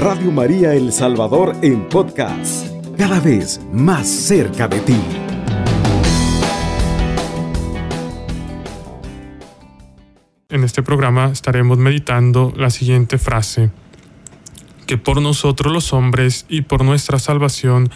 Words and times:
Radio 0.00 0.32
María 0.32 0.72
El 0.72 0.94
Salvador 0.94 1.54
en 1.60 1.86
podcast, 1.86 2.66
cada 2.96 3.20
vez 3.20 3.60
más 3.70 4.08
cerca 4.08 4.66
de 4.66 4.80
ti. 4.80 4.96
En 10.48 10.64
este 10.64 10.82
programa 10.82 11.26
estaremos 11.26 11.76
meditando 11.76 12.50
la 12.56 12.70
siguiente 12.70 13.18
frase, 13.18 13.70
que 14.86 14.96
por 14.96 15.20
nosotros 15.20 15.70
los 15.70 15.92
hombres 15.92 16.46
y 16.48 16.62
por 16.62 16.82
nuestra 16.82 17.18
salvación 17.18 17.90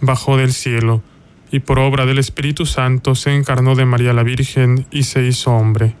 bajó 0.00 0.36
del 0.36 0.52
cielo, 0.52 1.02
y 1.50 1.58
por 1.58 1.80
obra 1.80 2.06
del 2.06 2.20
Espíritu 2.20 2.66
Santo 2.66 3.16
se 3.16 3.34
encarnó 3.34 3.74
de 3.74 3.84
María 3.84 4.12
la 4.12 4.22
Virgen 4.22 4.86
y 4.92 5.02
se 5.02 5.26
hizo 5.26 5.50
hombre. 5.50 5.96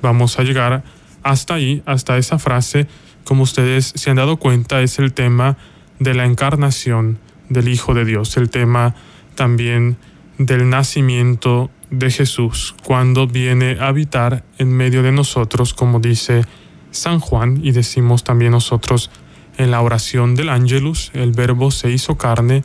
Vamos 0.00 0.38
a 0.38 0.44
llegar 0.44 0.82
hasta 1.22 1.52
ahí, 1.52 1.82
hasta 1.84 2.16
esa 2.16 2.38
frase, 2.38 2.86
como 3.24 3.42
ustedes 3.42 3.92
se 3.94 4.10
han 4.10 4.16
dado 4.16 4.36
cuenta, 4.36 4.82
es 4.82 4.98
el 4.98 5.12
tema 5.12 5.56
de 5.98 6.14
la 6.14 6.24
encarnación 6.24 7.18
del 7.48 7.68
Hijo 7.68 7.94
de 7.94 8.04
Dios, 8.04 8.36
el 8.36 8.50
tema 8.50 8.94
también 9.34 9.96
del 10.38 10.68
nacimiento 10.68 11.70
de 11.90 12.10
Jesús, 12.10 12.74
cuando 12.84 13.26
viene 13.26 13.78
a 13.80 13.88
habitar 13.88 14.44
en 14.58 14.72
medio 14.72 15.02
de 15.02 15.12
nosotros, 15.12 15.74
como 15.74 16.00
dice 16.00 16.44
San 16.90 17.20
Juan, 17.20 17.60
y 17.62 17.72
decimos 17.72 18.24
también 18.24 18.52
nosotros 18.52 19.10
en 19.56 19.70
la 19.70 19.80
oración 19.80 20.34
del 20.34 20.48
Ángelus, 20.48 21.10
el 21.14 21.32
verbo 21.32 21.70
se 21.70 21.90
hizo 21.90 22.16
carne 22.16 22.64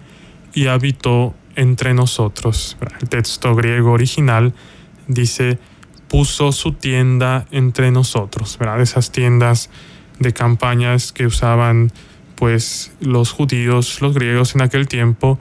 y 0.54 0.68
habitó 0.68 1.36
entre 1.56 1.94
nosotros. 1.94 2.78
El 3.02 3.10
texto 3.10 3.54
griego 3.54 3.92
original 3.92 4.54
dice, 5.08 5.60
puso 6.08 6.52
su 6.52 6.74
tienda 6.74 7.46
entre 7.52 7.92
nosotros, 7.92 8.58
¿verdad? 8.60 8.82
Esas 8.82 9.12
tiendas 9.12 9.70
de 10.20 10.34
campañas 10.34 11.12
que 11.12 11.26
usaban 11.26 11.92
pues 12.36 12.92
los 13.02 13.32
judíos, 13.32 14.02
los 14.02 14.14
griegos 14.14 14.56
en 14.56 14.62
aquel 14.62 14.88
tiempo 14.88 15.40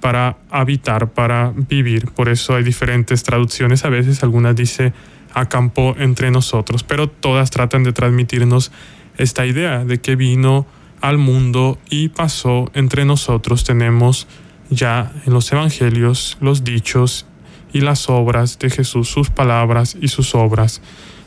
para 0.00 0.38
habitar, 0.50 1.10
para 1.10 1.52
vivir. 1.54 2.10
Por 2.12 2.28
eso 2.28 2.54
hay 2.54 2.62
diferentes 2.62 3.22
traducciones 3.22 3.84
a 3.84 3.88
veces, 3.88 4.22
algunas 4.22 4.56
dice 4.56 4.92
acampó 5.34 5.94
entre 5.98 6.30
nosotros, 6.30 6.82
pero 6.82 7.08
todas 7.08 7.50
tratan 7.50 7.84
de 7.84 7.92
transmitirnos 7.92 8.72
esta 9.18 9.46
idea 9.46 9.84
de 9.84 10.00
que 10.00 10.16
vino 10.16 10.66
al 11.00 11.18
mundo 11.18 11.78
y 11.90 12.08
pasó 12.08 12.70
entre 12.74 13.04
nosotros. 13.04 13.64
Tenemos 13.64 14.26
ya 14.70 15.12
en 15.26 15.32
los 15.32 15.50
evangelios 15.52 16.38
los 16.40 16.64
dichos 16.64 17.26
y 17.72 17.80
las 17.80 18.08
obras 18.08 18.58
de 18.58 18.70
Jesús, 18.70 19.08
sus 19.08 19.30
palabras 19.30 19.96
y 20.00 20.08
sus 20.08 20.34
obras. 20.34 20.80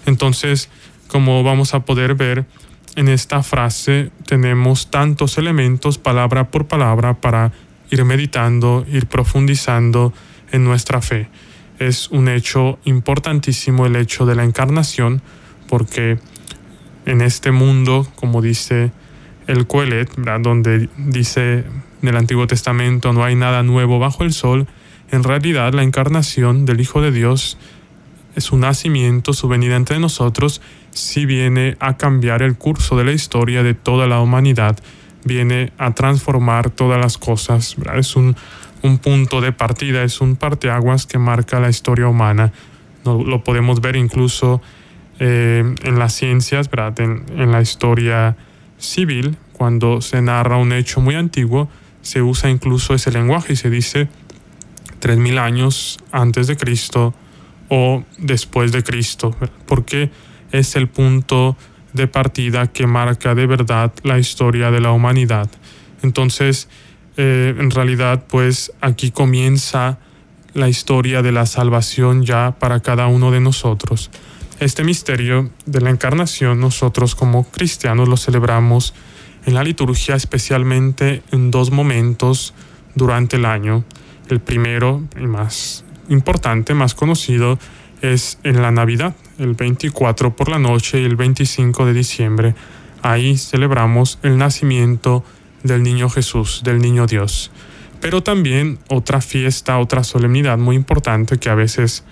Entonces, 0.05 0.69
como 1.07 1.43
vamos 1.43 1.73
a 1.73 1.85
poder 1.85 2.15
ver, 2.15 2.45
en 2.95 3.07
esta 3.07 3.43
frase 3.43 4.11
tenemos 4.25 4.91
tantos 4.91 5.37
elementos 5.37 5.97
palabra 5.97 6.51
por 6.51 6.67
palabra 6.67 7.13
para 7.15 7.51
ir 7.89 8.03
meditando, 8.05 8.85
ir 8.91 9.07
profundizando 9.07 10.13
en 10.51 10.63
nuestra 10.63 11.01
fe. 11.01 11.29
Es 11.79 12.09
un 12.09 12.27
hecho 12.27 12.79
importantísimo 12.85 13.85
el 13.85 13.95
hecho 13.95 14.25
de 14.25 14.35
la 14.35 14.43
encarnación 14.43 15.21
porque 15.67 16.19
en 17.05 17.21
este 17.21 17.51
mundo, 17.51 18.07
como 18.15 18.41
dice 18.41 18.91
el 19.47 19.67
Coelet, 19.67 20.13
donde 20.41 20.89
dice 20.97 21.63
en 22.01 22.07
el 22.07 22.17
Antiguo 22.17 22.47
Testamento 22.47 23.13
no 23.13 23.23
hay 23.23 23.35
nada 23.35 23.63
nuevo 23.63 23.99
bajo 23.99 24.23
el 24.23 24.33
sol, 24.33 24.67
en 25.11 25.23
realidad 25.23 25.73
la 25.73 25.83
encarnación 25.83 26.65
del 26.65 26.81
Hijo 26.81 27.01
de 27.01 27.11
Dios 27.11 27.57
su 28.37 28.57
nacimiento, 28.57 29.33
su 29.33 29.47
venida 29.47 29.75
entre 29.75 29.99
nosotros, 29.99 30.61
si 30.91 31.25
viene 31.25 31.77
a 31.79 31.97
cambiar 31.97 32.41
el 32.41 32.57
curso 32.57 32.95
de 32.97 33.05
la 33.05 33.11
historia 33.11 33.63
de 33.63 33.73
toda 33.73 34.07
la 34.07 34.19
humanidad, 34.19 34.77
viene 35.23 35.71
a 35.77 35.93
transformar 35.93 36.69
todas 36.69 36.99
las 36.99 37.17
cosas. 37.17 37.75
Es 37.95 38.15
un, 38.15 38.35
punto 39.01 39.41
de 39.41 39.51
partida, 39.51 40.03
es 40.03 40.21
un 40.21 40.35
parteaguas 40.35 41.05
que 41.05 41.17
marca 41.17 41.59
la 41.59 41.69
historia 41.69 42.07
humana. 42.07 42.51
lo 43.05 43.43
podemos 43.43 43.81
ver 43.81 43.95
incluso 43.95 44.61
eh, 45.19 45.63
en 45.83 45.99
las 45.99 46.13
ciencias, 46.13 46.67
En, 46.97 47.51
la 47.51 47.61
historia 47.61 48.35
civil, 48.79 49.37
cuando 49.53 50.01
se 50.01 50.19
narra 50.21 50.57
un 50.57 50.73
hecho 50.73 50.99
muy 50.99 51.13
antiguo, 51.13 51.69
se 52.01 52.23
usa 52.23 52.49
incluso 52.49 52.95
ese 52.95 53.11
lenguaje 53.11 53.53
y 53.53 53.55
se 53.55 53.69
dice 53.69 54.09
3.000 54.99 55.39
años 55.39 55.99
antes 56.11 56.47
de 56.47 56.57
Cristo 56.57 57.13
o 57.69 58.03
después 58.17 58.71
de 58.71 58.81
Cristo, 58.81 59.35
porque 59.67 60.09
es 60.51 60.75
el 60.75 60.87
punto 60.87 61.57
de 61.93 62.07
partida 62.07 62.67
que 62.67 62.87
marca 62.87 63.35
de 63.35 63.45
verdad 63.45 63.91
la 64.03 64.19
historia 64.19 64.71
de 64.71 64.81
la 64.81 64.91
humanidad. 64.91 65.49
Entonces, 66.03 66.69
eh, 67.17 67.53
en 67.57 67.71
realidad, 67.71 68.25
pues 68.27 68.71
aquí 68.81 69.11
comienza 69.11 69.99
la 70.53 70.69
historia 70.69 71.21
de 71.21 71.31
la 71.31 71.45
salvación 71.45 72.23
ya 72.23 72.55
para 72.59 72.79
cada 72.79 73.07
uno 73.07 73.31
de 73.31 73.39
nosotros. 73.39 74.09
Este 74.59 74.83
misterio 74.83 75.49
de 75.65 75.81
la 75.81 75.89
encarnación 75.89 76.59
nosotros 76.59 77.15
como 77.15 77.49
cristianos 77.49 78.07
lo 78.07 78.17
celebramos 78.17 78.93
en 79.45 79.55
la 79.55 79.63
liturgia 79.63 80.15
especialmente 80.15 81.23
en 81.31 81.49
dos 81.51 81.71
momentos 81.71 82.53
durante 82.95 83.37
el 83.37 83.45
año. 83.45 83.83
El 84.29 84.39
primero 84.39 85.01
y 85.19 85.25
más 85.25 85.83
importante, 86.09 86.73
más 86.73 86.93
conocido, 86.93 87.57
es 88.01 88.39
en 88.43 88.61
la 88.61 88.71
Navidad, 88.71 89.15
el 89.37 89.53
24 89.53 90.35
por 90.35 90.49
la 90.49 90.59
noche 90.59 91.01
y 91.01 91.05
el 91.05 91.15
25 91.15 91.85
de 91.85 91.93
diciembre. 91.93 92.55
Ahí 93.01 93.37
celebramos 93.37 94.19
el 94.23 94.37
nacimiento 94.37 95.23
del 95.63 95.83
niño 95.83 96.09
Jesús, 96.09 96.61
del 96.63 96.79
niño 96.79 97.07
Dios. 97.07 97.51
Pero 97.99 98.23
también 98.23 98.79
otra 98.89 99.21
fiesta, 99.21 99.77
otra 99.77 100.03
solemnidad 100.03 100.57
muy 100.57 100.75
importante 100.75 101.37
que 101.37 101.49
a 101.49 101.55
veces 101.55 102.03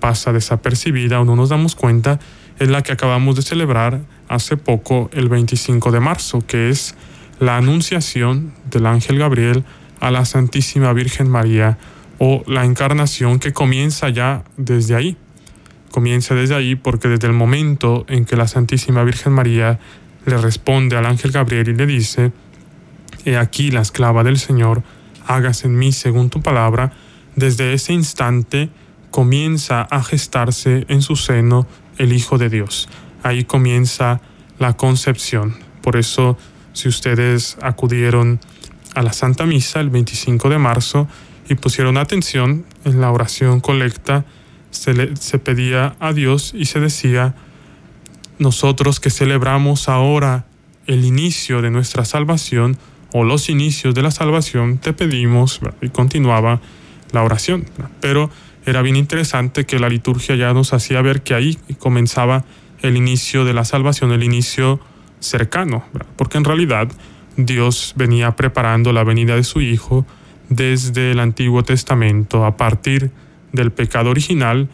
pasa 0.00 0.32
desapercibida 0.32 1.20
o 1.20 1.24
no 1.24 1.36
nos 1.36 1.48
damos 1.48 1.74
cuenta, 1.74 2.18
es 2.58 2.68
la 2.68 2.82
que 2.82 2.92
acabamos 2.92 3.36
de 3.36 3.42
celebrar 3.42 4.00
hace 4.28 4.56
poco, 4.56 5.10
el 5.12 5.28
25 5.28 5.90
de 5.90 6.00
marzo, 6.00 6.44
que 6.46 6.68
es 6.68 6.94
la 7.38 7.56
anunciación 7.56 8.52
del 8.70 8.86
ángel 8.86 9.18
Gabriel 9.18 9.64
a 10.00 10.10
la 10.10 10.24
Santísima 10.24 10.92
Virgen 10.92 11.28
María 11.28 11.78
o 12.24 12.44
la 12.46 12.64
encarnación 12.64 13.40
que 13.40 13.52
comienza 13.52 14.08
ya 14.08 14.44
desde 14.56 14.94
ahí. 14.94 15.16
Comienza 15.90 16.36
desde 16.36 16.54
ahí 16.54 16.76
porque 16.76 17.08
desde 17.08 17.26
el 17.26 17.32
momento 17.32 18.04
en 18.06 18.26
que 18.26 18.36
la 18.36 18.46
Santísima 18.46 19.02
Virgen 19.02 19.32
María 19.32 19.80
le 20.24 20.36
responde 20.36 20.96
al 20.96 21.06
ángel 21.06 21.32
Gabriel 21.32 21.70
y 21.70 21.74
le 21.74 21.84
dice, 21.84 22.30
He 23.24 23.36
aquí 23.36 23.72
la 23.72 23.80
esclava 23.80 24.22
del 24.22 24.38
Señor, 24.38 24.84
hágase 25.26 25.66
en 25.66 25.76
mí 25.76 25.90
según 25.90 26.30
tu 26.30 26.42
palabra, 26.42 26.92
desde 27.34 27.72
ese 27.72 27.92
instante 27.92 28.68
comienza 29.10 29.82
a 29.82 30.00
gestarse 30.04 30.84
en 30.86 31.02
su 31.02 31.16
seno 31.16 31.66
el 31.98 32.12
Hijo 32.12 32.38
de 32.38 32.48
Dios. 32.48 32.88
Ahí 33.24 33.42
comienza 33.42 34.20
la 34.60 34.74
concepción. 34.74 35.56
Por 35.82 35.96
eso, 35.96 36.38
si 36.72 36.86
ustedes 36.86 37.56
acudieron 37.60 38.38
a 38.94 39.02
la 39.02 39.12
Santa 39.12 39.44
Misa 39.44 39.80
el 39.80 39.90
25 39.90 40.50
de 40.50 40.58
marzo, 40.58 41.08
y 41.48 41.54
pusieron 41.54 41.96
atención 41.96 42.64
en 42.84 43.00
la 43.00 43.10
oración 43.10 43.60
colecta, 43.60 44.24
se, 44.70 45.16
se 45.16 45.38
pedía 45.38 45.96
a 46.00 46.12
Dios 46.12 46.52
y 46.54 46.66
se 46.66 46.80
decía, 46.80 47.34
nosotros 48.38 49.00
que 49.00 49.10
celebramos 49.10 49.88
ahora 49.88 50.46
el 50.86 51.04
inicio 51.04 51.62
de 51.62 51.70
nuestra 51.70 52.04
salvación 52.04 52.76
o 53.12 53.24
los 53.24 53.48
inicios 53.48 53.94
de 53.94 54.02
la 54.02 54.10
salvación, 54.10 54.78
te 54.78 54.92
pedimos, 54.92 55.60
y 55.80 55.90
continuaba 55.90 56.60
la 57.12 57.22
oración. 57.22 57.66
Pero 58.00 58.30
era 58.64 58.82
bien 58.82 58.96
interesante 58.96 59.66
que 59.66 59.78
la 59.78 59.88
liturgia 59.88 60.34
ya 60.34 60.52
nos 60.54 60.72
hacía 60.72 61.02
ver 61.02 61.22
que 61.22 61.34
ahí 61.34 61.58
comenzaba 61.78 62.44
el 62.80 62.96
inicio 62.96 63.44
de 63.44 63.54
la 63.54 63.64
salvación, 63.64 64.12
el 64.12 64.22
inicio 64.22 64.80
cercano, 65.20 65.84
porque 66.16 66.38
en 66.38 66.44
realidad 66.44 66.88
Dios 67.36 67.92
venía 67.96 68.34
preparando 68.34 68.92
la 68.92 69.04
venida 69.04 69.36
de 69.36 69.44
su 69.44 69.60
Hijo, 69.60 70.06
desde 70.54 71.12
el 71.12 71.20
Antiguo 71.20 71.62
Testamento, 71.62 72.44
a 72.44 72.56
partir 72.56 73.10
del 73.52 73.72
pecado 73.72 74.10
original, 74.10 74.68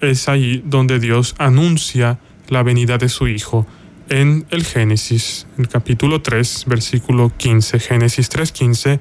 es 0.00 0.28
ahí 0.28 0.62
donde 0.66 0.98
Dios 0.98 1.34
anuncia 1.38 2.18
la 2.48 2.62
venida 2.62 2.98
de 2.98 3.08
su 3.08 3.28
Hijo. 3.28 3.66
En 4.08 4.44
el 4.50 4.64
Génesis, 4.64 5.46
el 5.58 5.68
capítulo 5.68 6.20
3, 6.20 6.64
versículo 6.66 7.32
15, 7.36 7.78
Génesis 7.78 8.28
3:15, 8.28 9.00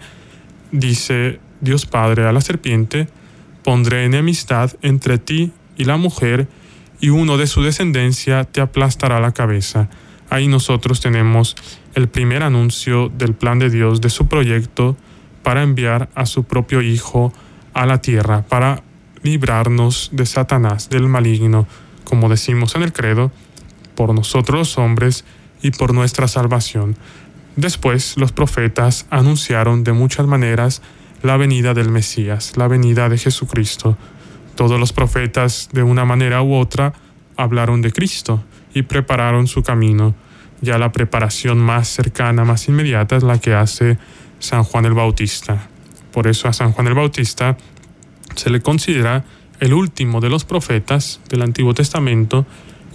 dice 0.71 1.39
Dios 1.59 1.85
Padre 1.85 2.25
a 2.27 2.31
la 2.31 2.41
serpiente, 2.41 3.07
pondré 3.63 4.05
enemistad 4.05 4.71
entre 4.81 5.17
ti 5.17 5.51
y 5.75 5.85
la 5.85 5.97
mujer, 5.97 6.47
y 6.99 7.09
uno 7.09 7.37
de 7.37 7.47
su 7.47 7.63
descendencia 7.63 8.43
te 8.43 8.61
aplastará 8.61 9.19
la 9.19 9.31
cabeza. 9.33 9.89
Ahí 10.29 10.47
nosotros 10.47 11.01
tenemos 11.01 11.55
el 11.93 12.07
primer 12.07 12.43
anuncio 12.43 13.09
del 13.09 13.33
plan 13.33 13.59
de 13.59 13.69
Dios, 13.69 13.99
de 14.01 14.09
su 14.09 14.27
proyecto, 14.27 14.95
para 15.43 15.63
enviar 15.63 16.09
a 16.15 16.25
su 16.25 16.43
propio 16.43 16.81
Hijo 16.81 17.33
a 17.73 17.85
la 17.85 18.01
tierra, 18.01 18.43
para 18.47 18.83
librarnos 19.23 20.09
de 20.11 20.25
Satanás, 20.25 20.89
del 20.89 21.07
maligno, 21.07 21.67
como 22.03 22.29
decimos 22.29 22.75
en 22.75 22.83
el 22.83 22.93
credo, 22.93 23.31
por 23.95 24.13
nosotros 24.13 24.59
los 24.59 24.77
hombres 24.77 25.25
y 25.61 25.71
por 25.71 25.93
nuestra 25.93 26.27
salvación. 26.27 26.95
Después 27.55 28.17
los 28.17 28.31
profetas 28.31 29.05
anunciaron 29.09 29.83
de 29.83 29.93
muchas 29.93 30.25
maneras 30.25 30.81
la 31.21 31.37
venida 31.37 31.73
del 31.73 31.89
Mesías, 31.89 32.57
la 32.57 32.67
venida 32.67 33.09
de 33.09 33.17
Jesucristo. 33.17 33.97
Todos 34.55 34.79
los 34.79 34.93
profetas 34.93 35.69
de 35.71 35.83
una 35.83 36.05
manera 36.05 36.41
u 36.41 36.55
otra 36.55 36.93
hablaron 37.37 37.81
de 37.81 37.91
Cristo 37.91 38.43
y 38.73 38.83
prepararon 38.83 39.47
su 39.47 39.63
camino. 39.63 40.15
Ya 40.61 40.77
la 40.77 40.91
preparación 40.91 41.57
más 41.57 41.87
cercana, 41.87 42.45
más 42.45 42.67
inmediata 42.67 43.15
es 43.15 43.23
la 43.23 43.39
que 43.39 43.53
hace 43.53 43.97
San 44.41 44.63
Juan 44.63 44.85
el 44.85 44.93
Bautista. 44.93 45.69
Por 46.11 46.27
eso 46.27 46.47
a 46.49 46.53
San 46.53 46.73
Juan 46.73 46.87
el 46.87 46.95
Bautista 46.95 47.57
se 48.35 48.49
le 48.49 48.61
considera 48.61 49.23
el 49.59 49.73
último 49.73 50.19
de 50.19 50.29
los 50.29 50.43
profetas 50.43 51.21
del 51.29 51.43
Antiguo 51.43 51.73
Testamento 51.73 52.45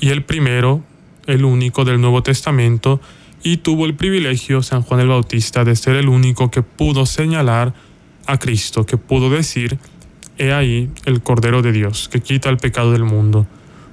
y 0.00 0.10
el 0.10 0.24
primero, 0.24 0.82
el 1.26 1.44
único 1.44 1.84
del 1.84 2.00
Nuevo 2.00 2.22
Testamento, 2.22 3.00
y 3.42 3.58
tuvo 3.58 3.86
el 3.86 3.94
privilegio 3.94 4.62
San 4.62 4.82
Juan 4.82 5.00
el 5.00 5.08
Bautista 5.08 5.64
de 5.64 5.76
ser 5.76 5.94
el 5.96 6.08
único 6.08 6.50
que 6.50 6.62
pudo 6.62 7.06
señalar 7.06 7.74
a 8.26 8.38
Cristo, 8.38 8.84
que 8.84 8.96
pudo 8.96 9.30
decir, 9.30 9.78
he 10.38 10.52
ahí 10.52 10.90
el 11.04 11.22
Cordero 11.22 11.62
de 11.62 11.70
Dios, 11.70 12.08
que 12.08 12.20
quita 12.20 12.50
el 12.50 12.56
pecado 12.56 12.90
del 12.90 13.04
mundo. 13.04 13.46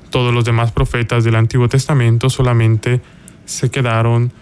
Todos 0.09 0.33
los 0.33 0.43
demás 0.43 0.71
profetas 0.71 1.23
del 1.23 1.35
Antiguo 1.35 1.69
Testamento 1.69 2.31
solamente 2.31 3.01
se 3.45 3.69
quedaron 3.69 4.33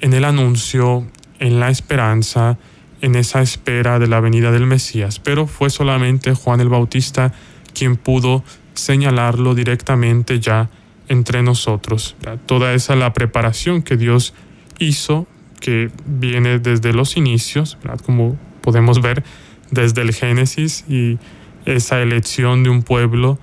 en 0.00 0.12
el 0.12 0.24
anuncio, 0.24 1.06
en 1.38 1.60
la 1.60 1.70
esperanza, 1.70 2.58
en 3.00 3.14
esa 3.14 3.42
espera 3.42 3.98
de 3.98 4.08
la 4.08 4.20
venida 4.20 4.50
del 4.50 4.66
Mesías, 4.66 5.18
pero 5.18 5.46
fue 5.46 5.70
solamente 5.70 6.34
Juan 6.34 6.60
el 6.60 6.68
Bautista 6.68 7.32
quien 7.74 7.96
pudo 7.96 8.44
señalarlo 8.74 9.54
directamente 9.54 10.40
ya 10.40 10.68
entre 11.08 11.42
nosotros. 11.42 12.16
Toda 12.46 12.74
esa 12.74 12.96
la 12.96 13.12
preparación 13.12 13.82
que 13.82 13.96
Dios 13.96 14.34
hizo, 14.78 15.26
que 15.60 15.90
viene 16.06 16.58
desde 16.58 16.92
los 16.92 17.16
inicios, 17.16 17.78
como 18.04 18.36
podemos 18.60 19.00
ver 19.00 19.24
desde 19.70 20.02
el 20.02 20.12
Génesis 20.12 20.84
y 20.88 21.18
esa 21.64 22.00
elección 22.00 22.62
de 22.62 22.70
un 22.70 22.82
pueblo 22.82 23.38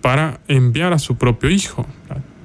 para 0.00 0.40
enviar 0.48 0.92
a 0.92 0.98
su 0.98 1.16
propio 1.16 1.50
Hijo. 1.50 1.86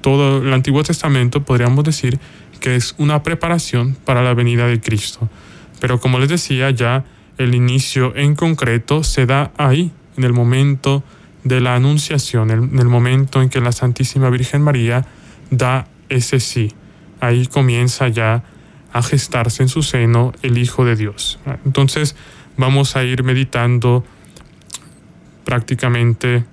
Todo 0.00 0.38
el 0.38 0.52
Antiguo 0.52 0.82
Testamento 0.82 1.44
podríamos 1.44 1.84
decir 1.84 2.18
que 2.60 2.76
es 2.76 2.94
una 2.98 3.22
preparación 3.22 3.96
para 4.04 4.22
la 4.22 4.34
venida 4.34 4.66
de 4.66 4.80
Cristo. 4.80 5.28
Pero 5.80 6.00
como 6.00 6.18
les 6.18 6.28
decía, 6.28 6.70
ya 6.70 7.04
el 7.38 7.54
inicio 7.54 8.14
en 8.16 8.34
concreto 8.34 9.04
se 9.04 9.26
da 9.26 9.52
ahí, 9.56 9.92
en 10.16 10.24
el 10.24 10.32
momento 10.32 11.04
de 11.44 11.60
la 11.60 11.76
anunciación, 11.76 12.50
en 12.50 12.78
el 12.78 12.88
momento 12.88 13.40
en 13.40 13.48
que 13.48 13.60
la 13.60 13.72
Santísima 13.72 14.28
Virgen 14.30 14.62
María 14.62 15.06
da 15.50 15.86
ese 16.08 16.40
sí. 16.40 16.72
Ahí 17.20 17.46
comienza 17.46 18.08
ya 18.08 18.42
a 18.92 19.02
gestarse 19.02 19.62
en 19.62 19.68
su 19.68 19.82
seno 19.82 20.32
el 20.42 20.58
Hijo 20.58 20.84
de 20.84 20.96
Dios. 20.96 21.38
Entonces 21.64 22.16
vamos 22.56 22.96
a 22.96 23.04
ir 23.04 23.22
meditando 23.22 24.04
prácticamente 25.44 26.44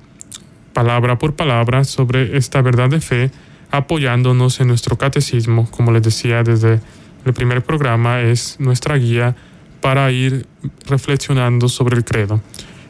palabra 0.74 1.18
por 1.18 1.36
palabra 1.36 1.84
sobre 1.84 2.38
esta 2.38 2.62
verdad 2.62 2.90
de 2.90 3.01
fe, 3.01 3.31
apoyándonos 3.71 4.59
en 4.59 4.67
nuestro 4.67 4.97
catecismo, 4.97 5.67
como 5.71 5.91
les 5.91 6.03
decía 6.03 6.44
desde 6.44 6.79
el 7.25 7.33
primer 7.33 7.63
programa, 7.63 8.21
es 8.21 8.59
nuestra 8.59 8.97
guía 8.97 9.35
para 9.81 10.12
ir 10.12 10.45
reflexionando 10.88 11.67
sobre 11.69 11.97
el 11.97 12.03
credo. 12.03 12.41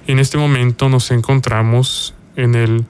En 0.08 0.20
este 0.20 0.38
momento 0.38 0.90
nos 0.90 1.12
encontramos 1.12 2.14
en 2.36 2.56
el 2.56 2.84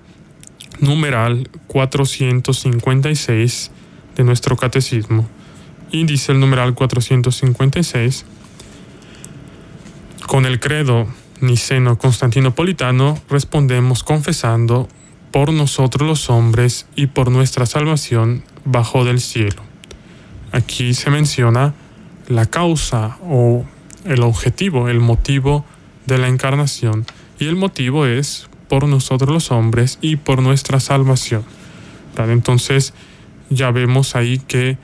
numeral 0.79 1.49
456 1.67 3.71
de 4.15 4.23
nuestro 4.23 4.57
catecismo. 4.57 5.27
Y 5.91 6.05
dice 6.05 6.31
el 6.31 6.39
numeral 6.39 6.73
456, 6.73 8.25
con 10.27 10.45
el 10.45 10.59
credo 10.59 11.07
niceno 11.41 11.97
constantinopolitano 11.97 13.19
respondemos 13.29 14.03
confesando 14.03 14.87
por 15.35 15.51
nosotros 15.51 16.07
los 16.07 16.29
hombres 16.29 16.87
y 16.95 17.07
por 17.07 17.29
nuestra 17.29 17.65
salvación 17.65 18.41
bajo 18.63 19.03
del 19.03 19.19
cielo. 19.19 19.63
Aquí 20.53 20.93
se 20.93 21.09
menciona 21.09 21.73
la 22.29 22.45
causa 22.45 23.17
o 23.21 23.65
el 24.05 24.21
objetivo, 24.21 24.87
el 24.87 25.01
motivo 25.01 25.65
de 26.05 26.19
la 26.19 26.29
encarnación. 26.29 27.05
Y 27.37 27.47
el 27.47 27.57
motivo 27.57 28.05
es 28.05 28.47
por 28.69 28.87
nosotros 28.87 29.29
los 29.29 29.51
hombres 29.51 29.97
y 29.99 30.15
por 30.15 30.41
nuestra 30.41 30.79
salvación. 30.79 31.43
Entonces 32.17 32.93
ya 33.49 33.71
vemos 33.71 34.15
ahí 34.15 34.37
que 34.37 34.77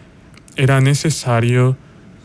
era 0.57 0.81
necesario 0.81 1.77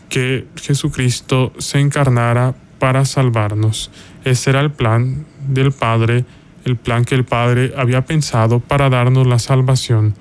que 0.09 0.45
Jesucristo 0.57 1.53
se 1.59 1.79
encarnara 1.79 2.55
para 2.77 3.05
salvarnos. 3.05 3.89
Ese 4.25 4.49
era 4.49 4.59
el 4.59 4.71
plan 4.71 5.25
del 5.47 5.71
Padre, 5.71 6.25
el 6.65 6.75
plan 6.75 7.05
que 7.05 7.15
el 7.15 7.25
Padre 7.25 7.73
había 7.77 8.05
pensado 8.05 8.59
para 8.59 8.89
darnos 8.89 9.27
la 9.27 9.39
salvación. 9.39 10.15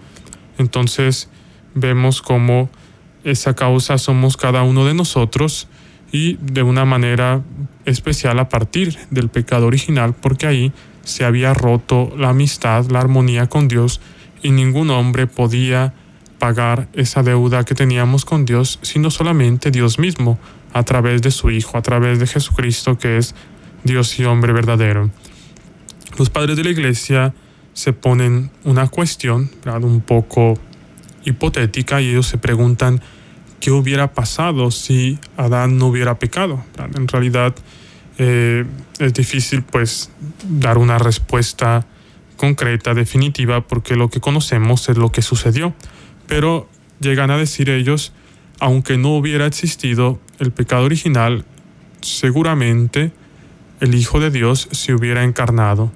Entonces 0.59 1.29
vemos 1.75 2.23
cómo 2.23 2.71
esa 3.25 3.55
causa 3.55 3.99
somos 3.99 4.37
cada 4.37 4.63
uno 4.63 4.85
de 4.85 4.95
nosotros 4.95 5.69
y 6.13 6.39
de 6.41 6.63
una 6.63 6.85
manera 6.85 7.43
especial 7.85 8.39
a 8.39 8.49
partir 8.49 8.97
del 9.11 9.29
pecado 9.29 9.67
original, 9.67 10.15
porque 10.15 10.47
ahí 10.47 10.73
se 11.03 11.25
había 11.25 11.55
roto 11.55 12.13
la 12.17 12.31
amistad, 12.31 12.87
la 12.91 13.01
armonía 13.01 13.49
con 13.49 13.69
Dios 13.69 14.01
y 14.43 14.51
ningún 14.51 14.91
hombre 14.91 15.27
podía 15.27 15.95
pagar 16.39 16.89
esa 16.93 17.23
deuda 17.23 17.65
que 17.65 17.75
teníamos 17.75 18.25
con 18.25 18.45
Dios, 18.45 18.79
sino 18.83 19.11
solamente 19.11 19.71
Dios 19.71 19.99
mismo, 19.99 20.39
a 20.73 20.83
través 20.83 21.23
de 21.23 21.31
su 21.31 21.51
Hijo, 21.51 21.79
a 21.79 21.83
través 21.83 22.19
de 22.19 22.27
Jesucristo, 22.27 22.99
que 22.99 23.17
es 23.17 23.35
Dios 23.85 24.19
y 24.19 24.25
hombre 24.25 24.53
verdadero. 24.53 25.11
Los 26.19 26.31
padres 26.31 26.57
de 26.57 26.65
la 26.65 26.71
iglesia 26.71 27.35
se 27.75 27.93
ponen 27.93 28.51
una 28.65 28.89
cuestión 28.89 29.51
un 29.65 30.01
poco 30.01 30.59
hipotética 31.25 32.01
y 32.01 32.09
ellos 32.09 32.27
se 32.27 32.39
preguntan, 32.39 33.03
qué 33.61 33.71
hubiera 33.71 34.13
pasado 34.13 34.71
si 34.71 35.19
Adán 35.37 35.79
no 35.79 35.87
hubiera 35.87 36.19
pecado. 36.19 36.65
En 36.95 37.09
realidad 37.09 37.55
eh, 38.19 38.65
es 38.99 39.15
difícil 39.15 39.63
pues 39.63 40.11
dar 40.49 40.79
una 40.79 40.99
respuesta 40.99 41.87
concreta, 42.37 42.95
definitiva, 42.95 43.67
porque 43.67 43.97
lo 43.97 44.09
que 44.09 44.21
conocemos 44.21 44.89
es 44.89 44.97
lo 44.97 45.11
que 45.11 45.23
sucedió. 45.23 45.75
Pero 46.27 46.69
llegan 47.01 47.31
a 47.31 47.39
decir 47.39 47.71
ellos, 47.71 48.13
aunque 48.59 48.99
no 48.99 49.11
hubiera 49.17 49.47
existido 49.47 50.21
el 50.39 50.53
pecado 50.53 50.85
original, 50.85 51.45
seguramente 52.01 53.13
el 53.81 53.95
Hijo 53.95 54.21
de 54.21 54.31
Dios 54.31 54.69
se 54.71 54.95
hubiera 54.95 55.25
encarnado. 55.25 55.93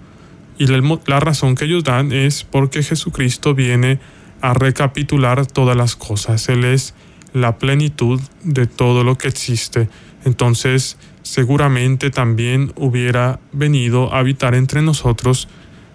Y 0.61 0.67
la 0.67 1.21
razón 1.21 1.55
que 1.55 1.65
ellos 1.65 1.85
dan 1.85 2.13
es 2.13 2.45
porque 2.45 2.83
Jesucristo 2.83 3.55
viene 3.55 3.99
a 4.43 4.53
recapitular 4.53 5.47
todas 5.47 5.75
las 5.75 5.97
cosas. 5.97 6.51
Él 6.51 6.67
es 6.67 6.93
la 7.33 7.57
plenitud 7.57 8.21
de 8.43 8.67
todo 8.67 9.03
lo 9.03 9.17
que 9.17 9.29
existe. 9.29 9.89
Entonces, 10.27 10.99
seguramente 11.23 12.11
también 12.11 12.75
hubiera 12.77 13.41
venido 13.53 14.13
a 14.13 14.19
habitar 14.19 14.55
entre 14.55 14.83
nosotros 14.83 15.49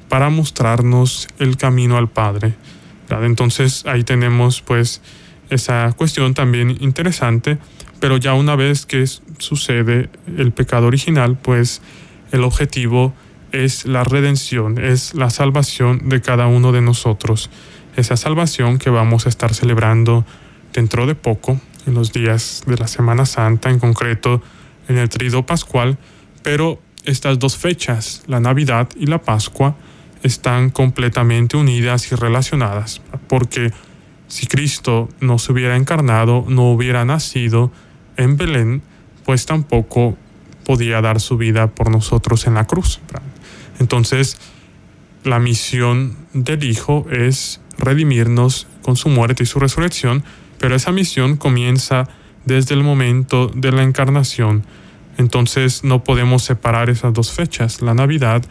para 0.09 0.31
mostrarnos 0.31 1.27
el 1.37 1.57
camino 1.57 1.97
al 1.97 2.09
Padre. 2.09 2.55
Entonces, 3.21 3.85
ahí 3.85 4.03
tenemos 4.03 4.63
pues 4.63 4.99
esa 5.51 5.93
cuestión 5.95 6.33
también 6.33 6.75
interesante, 6.79 7.59
pero 7.99 8.17
ya 8.17 8.33
una 8.33 8.55
vez 8.55 8.87
que 8.87 9.05
sucede 9.37 10.09
el 10.37 10.51
pecado 10.53 10.87
original, 10.87 11.37
pues 11.37 11.83
el 12.31 12.43
objetivo 12.43 13.13
es 13.63 13.85
la 13.85 14.03
redención, 14.03 14.77
es 14.77 15.13
la 15.13 15.29
salvación 15.29 16.09
de 16.09 16.21
cada 16.21 16.47
uno 16.47 16.71
de 16.71 16.81
nosotros. 16.81 17.49
Esa 17.95 18.17
salvación 18.17 18.77
que 18.77 18.89
vamos 18.89 19.25
a 19.25 19.29
estar 19.29 19.53
celebrando 19.53 20.25
dentro 20.73 21.07
de 21.07 21.15
poco, 21.15 21.59
en 21.87 21.93
los 21.93 22.11
días 22.11 22.63
de 22.65 22.75
la 22.75 22.87
Semana 22.87 23.25
Santa, 23.25 23.69
en 23.69 23.79
concreto 23.79 24.41
en 24.89 24.97
el 24.97 25.09
Trido 25.09 25.45
Pascual, 25.45 25.97
pero 26.43 26.81
estas 27.05 27.39
dos 27.39 27.55
fechas, 27.55 28.23
la 28.27 28.39
Navidad 28.39 28.89
y 28.97 29.05
la 29.05 29.21
Pascua, 29.21 29.75
están 30.21 30.69
completamente 30.69 31.55
unidas 31.55 32.11
y 32.11 32.15
relacionadas, 32.15 33.01
porque 33.27 33.71
si 34.27 34.47
Cristo 34.47 35.07
no 35.21 35.37
se 35.37 35.51
hubiera 35.51 35.77
encarnado, 35.77 36.45
no 36.49 36.71
hubiera 36.71 37.05
nacido 37.05 37.71
en 38.17 38.35
Belén, 38.35 38.81
pues 39.23 39.45
tampoco 39.45 40.17
podía 40.65 40.99
dar 41.01 41.21
su 41.21 41.37
vida 41.37 41.67
por 41.67 41.91
nosotros 41.91 42.47
en 42.47 42.55
la 42.55 42.65
cruz. 42.65 42.99
Entonces, 43.79 44.37
la 45.23 45.39
misión 45.39 46.15
del 46.33 46.63
Hijo 46.63 47.07
es 47.11 47.59
redimirnos 47.77 48.67
con 48.81 48.95
su 48.95 49.09
muerte 49.09 49.43
y 49.43 49.45
su 49.45 49.59
resurrección, 49.59 50.23
pero 50.59 50.75
esa 50.75 50.91
misión 50.91 51.37
comienza 51.37 52.07
desde 52.45 52.75
el 52.75 52.83
momento 52.83 53.51
de 53.53 53.71
la 53.71 53.83
encarnación. 53.83 54.63
Entonces 55.17 55.83
no 55.83 56.03
podemos 56.03 56.43
separar 56.43 56.89
esas 56.89 57.13
dos 57.13 57.31
fechas, 57.31 57.81
la 57.81 57.93
Navidad 57.93 58.43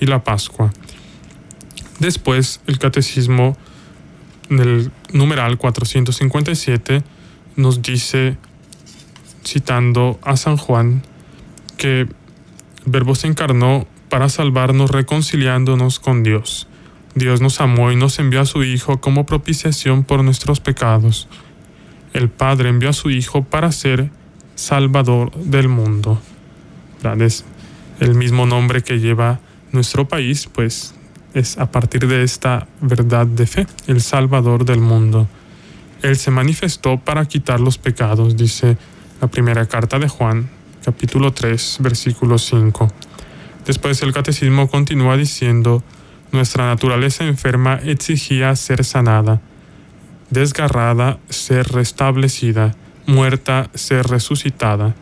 y 0.00 0.06
la 0.06 0.24
Pascua. 0.24 0.72
Después 1.98 2.60
el 2.66 2.78
catecismo 2.78 3.56
en 4.48 4.60
el 4.60 4.90
numeral 5.12 5.58
457 5.58 7.02
nos 7.56 7.82
dice 7.82 8.36
citando 9.44 10.18
a 10.22 10.36
San 10.36 10.56
Juan, 10.56 11.02
que 11.76 12.00
el 12.00 12.14
Verbo 12.86 13.14
se 13.14 13.26
encarnó 13.26 13.86
para 14.12 14.28
salvarnos 14.28 14.90
reconciliándonos 14.90 15.98
con 15.98 16.22
Dios. 16.22 16.68
Dios 17.14 17.40
nos 17.40 17.62
amó 17.62 17.92
y 17.92 17.96
nos 17.96 18.18
envió 18.18 18.42
a 18.42 18.44
su 18.44 18.62
Hijo 18.62 19.00
como 19.00 19.24
propiciación 19.24 20.04
por 20.04 20.22
nuestros 20.22 20.60
pecados. 20.60 21.28
El 22.12 22.28
Padre 22.28 22.68
envió 22.68 22.90
a 22.90 22.92
su 22.92 23.08
Hijo 23.08 23.42
para 23.42 23.72
ser 23.72 24.10
Salvador 24.54 25.32
del 25.32 25.68
mundo. 25.68 26.20
El 28.00 28.14
mismo 28.14 28.44
nombre 28.44 28.82
que 28.82 29.00
lleva 29.00 29.40
nuestro 29.72 30.06
país, 30.06 30.46
pues 30.52 30.94
es 31.32 31.56
a 31.56 31.70
partir 31.70 32.06
de 32.06 32.22
esta 32.22 32.68
verdad 32.82 33.26
de 33.26 33.46
fe, 33.46 33.66
el 33.86 34.02
Salvador 34.02 34.66
del 34.66 34.80
mundo. 34.80 35.26
Él 36.02 36.16
se 36.16 36.30
manifestó 36.30 36.98
para 36.98 37.24
quitar 37.24 37.60
los 37.60 37.78
pecados, 37.78 38.36
dice 38.36 38.76
la 39.22 39.28
primera 39.28 39.64
carta 39.64 39.98
de 39.98 40.08
Juan, 40.08 40.50
capítulo 40.84 41.32
3, 41.32 41.78
versículo 41.80 42.36
5. 42.36 42.92
Después 43.66 44.02
el 44.02 44.12
catecismo 44.12 44.68
continúa 44.68 45.16
diciendo, 45.16 45.82
nuestra 46.32 46.66
naturaleza 46.66 47.24
enferma 47.24 47.78
exigía 47.84 48.56
ser 48.56 48.84
sanada, 48.84 49.40
desgarrada, 50.30 51.18
ser 51.28 51.68
restablecida, 51.68 52.74
muerta, 53.06 53.70
ser 53.74 54.06
resucitada. 54.06 54.94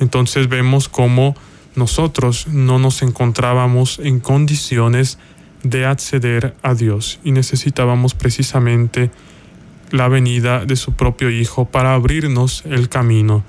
Entonces 0.00 0.48
vemos 0.48 0.88
cómo 0.88 1.34
nosotros 1.76 2.46
no 2.48 2.78
nos 2.78 3.02
encontrábamos 3.02 3.98
en 3.98 4.20
condiciones 4.20 5.18
de 5.62 5.86
acceder 5.86 6.54
a 6.62 6.74
Dios 6.74 7.20
y 7.24 7.32
necesitábamos 7.32 8.14
precisamente 8.14 9.10
la 9.90 10.08
venida 10.08 10.64
de 10.66 10.76
su 10.76 10.92
propio 10.92 11.30
Hijo 11.30 11.64
para 11.64 11.94
abrirnos 11.94 12.64
el 12.66 12.88
camino. 12.88 13.44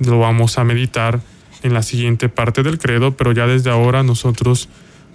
Lo 0.00 0.18
vamos 0.18 0.58
a 0.58 0.64
meditar 0.64 1.20
en 1.62 1.74
la 1.74 1.82
siguiente 1.82 2.28
parte 2.28 2.62
del 2.62 2.78
credo, 2.78 3.16
pero 3.16 3.32
ya 3.32 3.46
desde 3.46 3.70
ahora 3.70 4.02
nosotros 4.02 4.68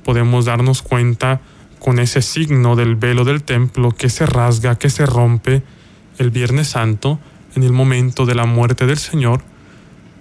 podemos 0.04 0.46
darnos 0.46 0.82
cuenta 0.82 1.42
con 1.80 2.00
ese 2.00 2.22
signo 2.22 2.76
del 2.76 2.96
velo 2.96 3.26
del 3.26 3.44
templo 3.44 3.92
que 3.92 4.10
se 4.10 4.26
rasga, 4.26 4.78
que 4.78 4.90
se 4.90 5.06
rompe 5.06 5.64
el 6.18 6.30
Viernes 6.30 6.70
Santo 6.70 7.20
en 7.56 7.64
el 7.64 7.74
momento 7.74 8.26
de 8.26 8.36
la 8.36 8.46
muerte 8.46 8.86
del 8.86 8.98
Señor. 8.98 9.42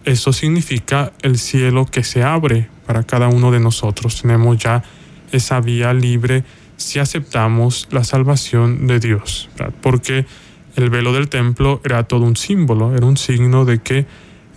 Eso 0.05 0.33
significa 0.33 1.12
el 1.23 1.38
cielo 1.38 1.87
que 1.87 2.02
se 2.02 2.23
abre 2.23 2.69
para 2.87 3.05
cada 3.05 3.29
uno 3.29 3.50
de 3.52 3.61
nosotros. 3.61 4.21
Tenemos 4.21 4.59
ya 4.59 4.83
esa 5.31 5.61
vía 5.61 5.93
libre 5.93 6.45
si 6.76 6.99
aceptamos 6.99 7.88
la 7.91 8.02
salvación 8.02 8.87
de 8.87 8.99
Dios, 8.99 9.49
porque 9.81 10.26
el 10.75 10.91
velo 10.91 11.12
del 11.12 11.29
templo 11.29 11.81
era 11.85 12.05
todo 12.05 12.25
un 12.25 12.37
símbolo, 12.37 12.97
era 12.97 13.07
un 13.07 13.17
signo 13.17 13.64
de 13.64 13.79
que 13.79 14.07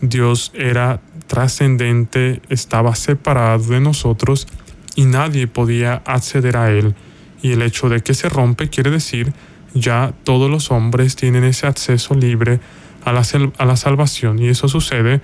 Dios 0.10 0.52
era 0.54 1.02
trascendente, 1.28 2.42
estaba 2.50 2.96
separado 2.96 3.64
de 3.70 3.80
nosotros 3.80 4.48
y 4.96 5.06
nadie 5.06 5.48
podía 5.48 6.02
acceder 6.06 6.58
a 6.58 6.72
él. 6.72 6.96
Y 7.42 7.52
el 7.52 7.62
hecho 7.62 7.90
de 7.90 8.02
que 8.02 8.14
se 8.14 8.30
rompe 8.30 8.70
quiere 8.70 8.92
decir 8.92 9.34
ya 9.74 10.14
todos 10.24 10.50
los 10.50 10.72
hombres 10.72 11.16
tienen 11.16 11.44
ese 11.44 11.68
acceso 11.68 12.16
libre 12.16 12.60
a 13.04 13.12
la, 13.12 13.24
a 13.58 13.66
la 13.66 13.76
salvación 13.76 14.40
y 14.40 14.48
eso 14.48 14.68
sucede 14.68 15.22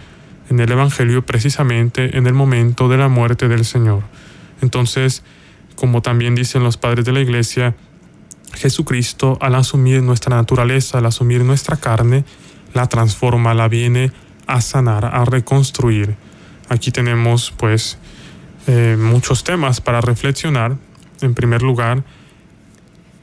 en 0.50 0.60
el 0.60 0.72
Evangelio 0.72 1.26
precisamente 1.26 2.18
en 2.18 2.28
el 2.28 2.34
momento 2.34 2.90
de 2.90 2.98
la 2.98 3.08
muerte 3.08 3.48
del 3.48 3.64
Señor. 3.64 4.04
Entonces, 4.62 5.24
como 5.76 6.02
también 6.02 6.36
dicen 6.36 6.64
los 6.64 6.78
padres 6.78 7.06
de 7.06 7.14
la 7.14 7.22
iglesia, 7.22 7.76
Jesucristo 8.54 9.38
al 9.42 9.56
asumir 9.56 10.04
nuestra 10.04 10.36
naturaleza, 10.36 10.98
al 10.98 11.06
asumir 11.06 11.44
nuestra 11.44 11.78
carne, 11.78 12.26
la 12.74 12.88
transforma, 12.88 13.54
la 13.54 13.70
viene 13.70 14.12
a 14.52 14.60
sanar, 14.60 15.06
a 15.06 15.24
reconstruir. 15.24 16.16
Aquí 16.68 16.92
tenemos 16.92 17.52
pues 17.56 17.98
eh, 18.68 18.98
muchos 19.00 19.44
temas 19.46 19.80
para 19.80 20.02
reflexionar. 20.02 20.76
En 21.22 21.34
primer 21.34 21.62
lugar, 21.62 22.04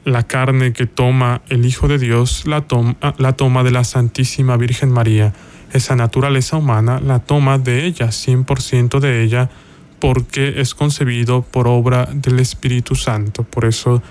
la 0.05 0.23
carne 0.23 0.73
que 0.73 0.87
toma 0.87 1.41
el 1.49 1.65
Hijo 1.65 1.87
de 1.87 1.99
Dios 1.99 2.47
la 2.47 2.61
toma, 2.61 2.95
la 3.17 3.33
toma 3.33 3.63
de 3.63 3.71
la 3.71 3.83
Santísima 3.83 4.57
Virgen 4.57 4.91
María. 4.91 5.33
Esa 5.71 5.95
naturaleza 5.95 6.57
humana 6.57 6.99
la 6.99 7.19
toma 7.19 7.59
de 7.59 7.85
ella, 7.85 8.07
100% 8.07 8.99
de 8.99 9.21
ella, 9.21 9.51
porque 9.99 10.59
es 10.61 10.73
concebido 10.73 11.43
por 11.43 11.67
obra 11.67 12.09
del 12.11 12.39
Espíritu 12.39 12.95
Santo. 12.95 13.43
Por 13.43 13.65
eso 13.65 14.01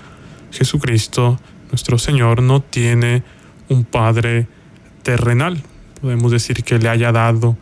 Jesucristo, 0.51 1.37
nuestro 1.69 1.97
Señor, 1.97 2.41
no 2.41 2.61
tiene 2.61 3.23
un 3.67 3.83
Padre 3.83 4.47
terrenal. 5.03 5.61
Podemos 6.01 6.31
decir 6.31 6.63
que 6.63 6.79
le 6.79 6.89
haya 6.89 7.11
dado 7.11 7.57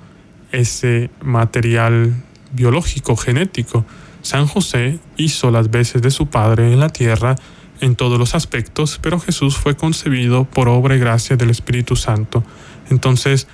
ese 0.52 1.10
material 1.22 2.14
biológico, 2.52 3.16
genético. 3.16 3.86
San 4.22 4.48
José 4.48 5.00
hizo 5.16 5.52
las 5.52 5.72
veces 5.72 6.02
de 6.02 6.12
su 6.12 6.28
Padre 6.28 6.72
en 6.72 6.80
la 6.80 6.90
tierra 6.90 7.36
en 7.82 7.96
todos 7.96 8.18
los 8.18 8.36
aspectos, 8.36 9.00
pero 9.02 9.20
Jesús 9.20 9.58
fue 9.58 9.76
concebido 9.76 10.46
por 10.46 10.68
obra 10.68 10.96
y 10.96 11.00
gracia 11.00 11.36
del 11.36 11.50
Espíritu 11.50 11.96
Santo. 11.96 12.44
Entonces, 12.90 13.48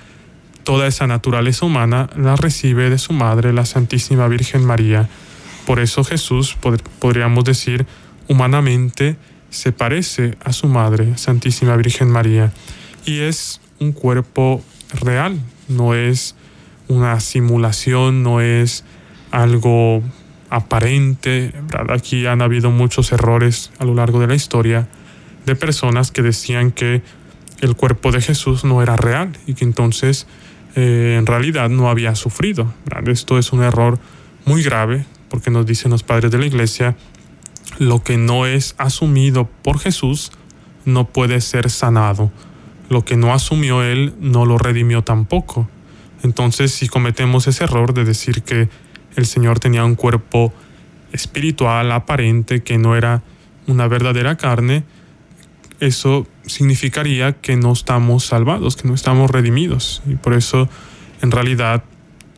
toda 0.64 0.86
esa 0.86 1.06
naturaleza 1.06 1.66
humana 1.66 2.08
la 2.16 2.36
recibe 2.36 2.90
de 2.90 2.98
su 2.98 3.12
madre, 3.12 3.52
la 3.52 3.66
Santísima 3.66 4.26
Virgen 4.28 4.64
María. 4.64 5.08
Por 5.66 5.80
eso 5.80 6.04
Jesús, 6.04 6.56
podríamos 6.98 7.44
decir, 7.44 7.86
humanamente 8.28 9.16
se 9.50 9.72
parece 9.72 10.36
a 10.42 10.52
su 10.52 10.66
madre, 10.68 11.16
Santísima 11.16 11.76
Virgen 11.76 12.10
María. 12.10 12.52
Y 13.04 13.20
es 13.20 13.60
un 13.78 13.92
cuerpo 13.92 14.62
real, 15.00 15.40
no 15.68 15.94
es 15.94 16.34
una 16.88 17.20
simulación, 17.20 18.22
no 18.22 18.40
es 18.40 18.84
algo 19.30 20.02
aparente. 20.50 21.52
Aquí 21.88 22.26
han 22.26 22.42
habido 22.42 22.70
muchos 22.70 23.12
errores 23.12 23.70
a 23.78 23.84
lo 23.84 23.94
largo 23.94 24.20
de 24.20 24.26
la 24.26 24.34
historia 24.34 24.88
de 25.46 25.56
personas 25.56 26.10
que 26.10 26.22
decían 26.22 26.70
que 26.70 27.02
el 27.60 27.76
cuerpo 27.76 28.12
de 28.12 28.20
Jesús 28.20 28.64
no 28.64 28.82
era 28.82 28.96
real 28.96 29.32
y 29.46 29.54
que 29.54 29.64
entonces 29.64 30.26
eh, 30.76 31.16
en 31.18 31.26
realidad 31.26 31.68
no 31.70 31.88
había 31.88 32.14
sufrido. 32.14 32.72
Esto 33.06 33.38
es 33.38 33.52
un 33.52 33.62
error 33.62 33.98
muy 34.44 34.62
grave 34.62 35.06
porque 35.28 35.50
nos 35.50 35.66
dicen 35.66 35.90
los 35.90 36.02
padres 36.02 36.30
de 36.30 36.38
la 36.38 36.46
iglesia, 36.46 36.96
lo 37.78 38.02
que 38.02 38.16
no 38.16 38.46
es 38.46 38.74
asumido 38.78 39.48
por 39.62 39.78
Jesús 39.78 40.30
no 40.84 41.06
puede 41.06 41.40
ser 41.40 41.70
sanado. 41.70 42.30
Lo 42.88 43.04
que 43.04 43.16
no 43.16 43.32
asumió 43.32 43.82
Él 43.82 44.14
no 44.20 44.44
lo 44.44 44.58
redimió 44.58 45.02
tampoco. 45.02 45.68
Entonces 46.22 46.72
si 46.72 46.88
cometemos 46.88 47.46
ese 47.46 47.64
error 47.64 47.94
de 47.94 48.04
decir 48.04 48.42
que 48.42 48.68
el 49.16 49.26
Señor 49.26 49.60
tenía 49.60 49.84
un 49.84 49.94
cuerpo 49.94 50.52
espiritual 51.12 51.92
aparente 51.92 52.62
que 52.62 52.78
no 52.78 52.96
era 52.96 53.22
una 53.66 53.86
verdadera 53.88 54.36
carne, 54.36 54.84
eso 55.80 56.26
significaría 56.46 57.32
que 57.32 57.56
no 57.56 57.72
estamos 57.72 58.24
salvados, 58.24 58.76
que 58.76 58.88
no 58.88 58.94
estamos 58.94 59.30
redimidos. 59.30 60.02
Y 60.06 60.16
por 60.16 60.34
eso, 60.34 60.68
en 61.22 61.30
realidad, 61.30 61.84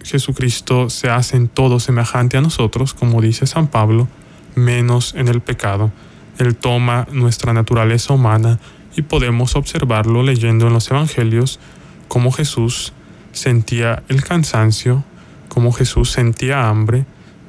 Jesucristo 0.02 0.90
se 0.90 1.10
hace 1.10 1.36
en 1.36 1.48
todo 1.48 1.80
semejante 1.80 2.36
a 2.36 2.40
nosotros, 2.40 2.94
como 2.94 3.20
dice 3.20 3.46
San 3.46 3.68
Pablo, 3.68 4.08
menos 4.54 5.14
en 5.14 5.28
el 5.28 5.40
pecado. 5.40 5.92
Él 6.38 6.56
toma 6.56 7.06
nuestra 7.10 7.52
naturaleza 7.52 8.12
humana 8.12 8.58
y 8.96 9.02
podemos 9.02 9.56
observarlo 9.56 10.22
leyendo 10.22 10.66
en 10.66 10.72
los 10.72 10.90
Evangelios 10.90 11.60
cómo 12.08 12.32
Jesús 12.32 12.92
sentía 13.32 14.02
el 14.08 14.22
cansancio, 14.22 15.04
cómo 15.48 15.72
Jesús 15.72 16.10
sentía 16.10 16.68
hambre. 16.68 17.04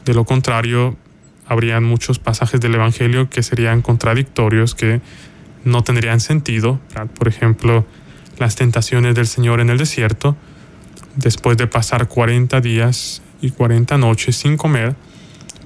De 0.05 0.13
lo 0.13 0.25
contrario, 0.25 0.95
habrían 1.45 1.83
muchos 1.83 2.19
pasajes 2.19 2.59
del 2.59 2.75
Evangelio 2.75 3.29
que 3.29 3.43
serían 3.43 3.81
contradictorios, 3.81 4.75
que 4.75 5.01
no 5.63 5.83
tendrían 5.83 6.19
sentido. 6.19 6.79
Por 7.17 7.27
ejemplo, 7.27 7.85
las 8.37 8.55
tentaciones 8.55 9.15
del 9.15 9.27
Señor 9.27 9.59
en 9.59 9.69
el 9.69 9.77
desierto, 9.77 10.35
después 11.15 11.57
de 11.57 11.67
pasar 11.67 12.07
40 12.07 12.61
días 12.61 13.21
y 13.41 13.51
40 13.51 13.97
noches 13.97 14.35
sin 14.35 14.57
comer, 14.57 14.95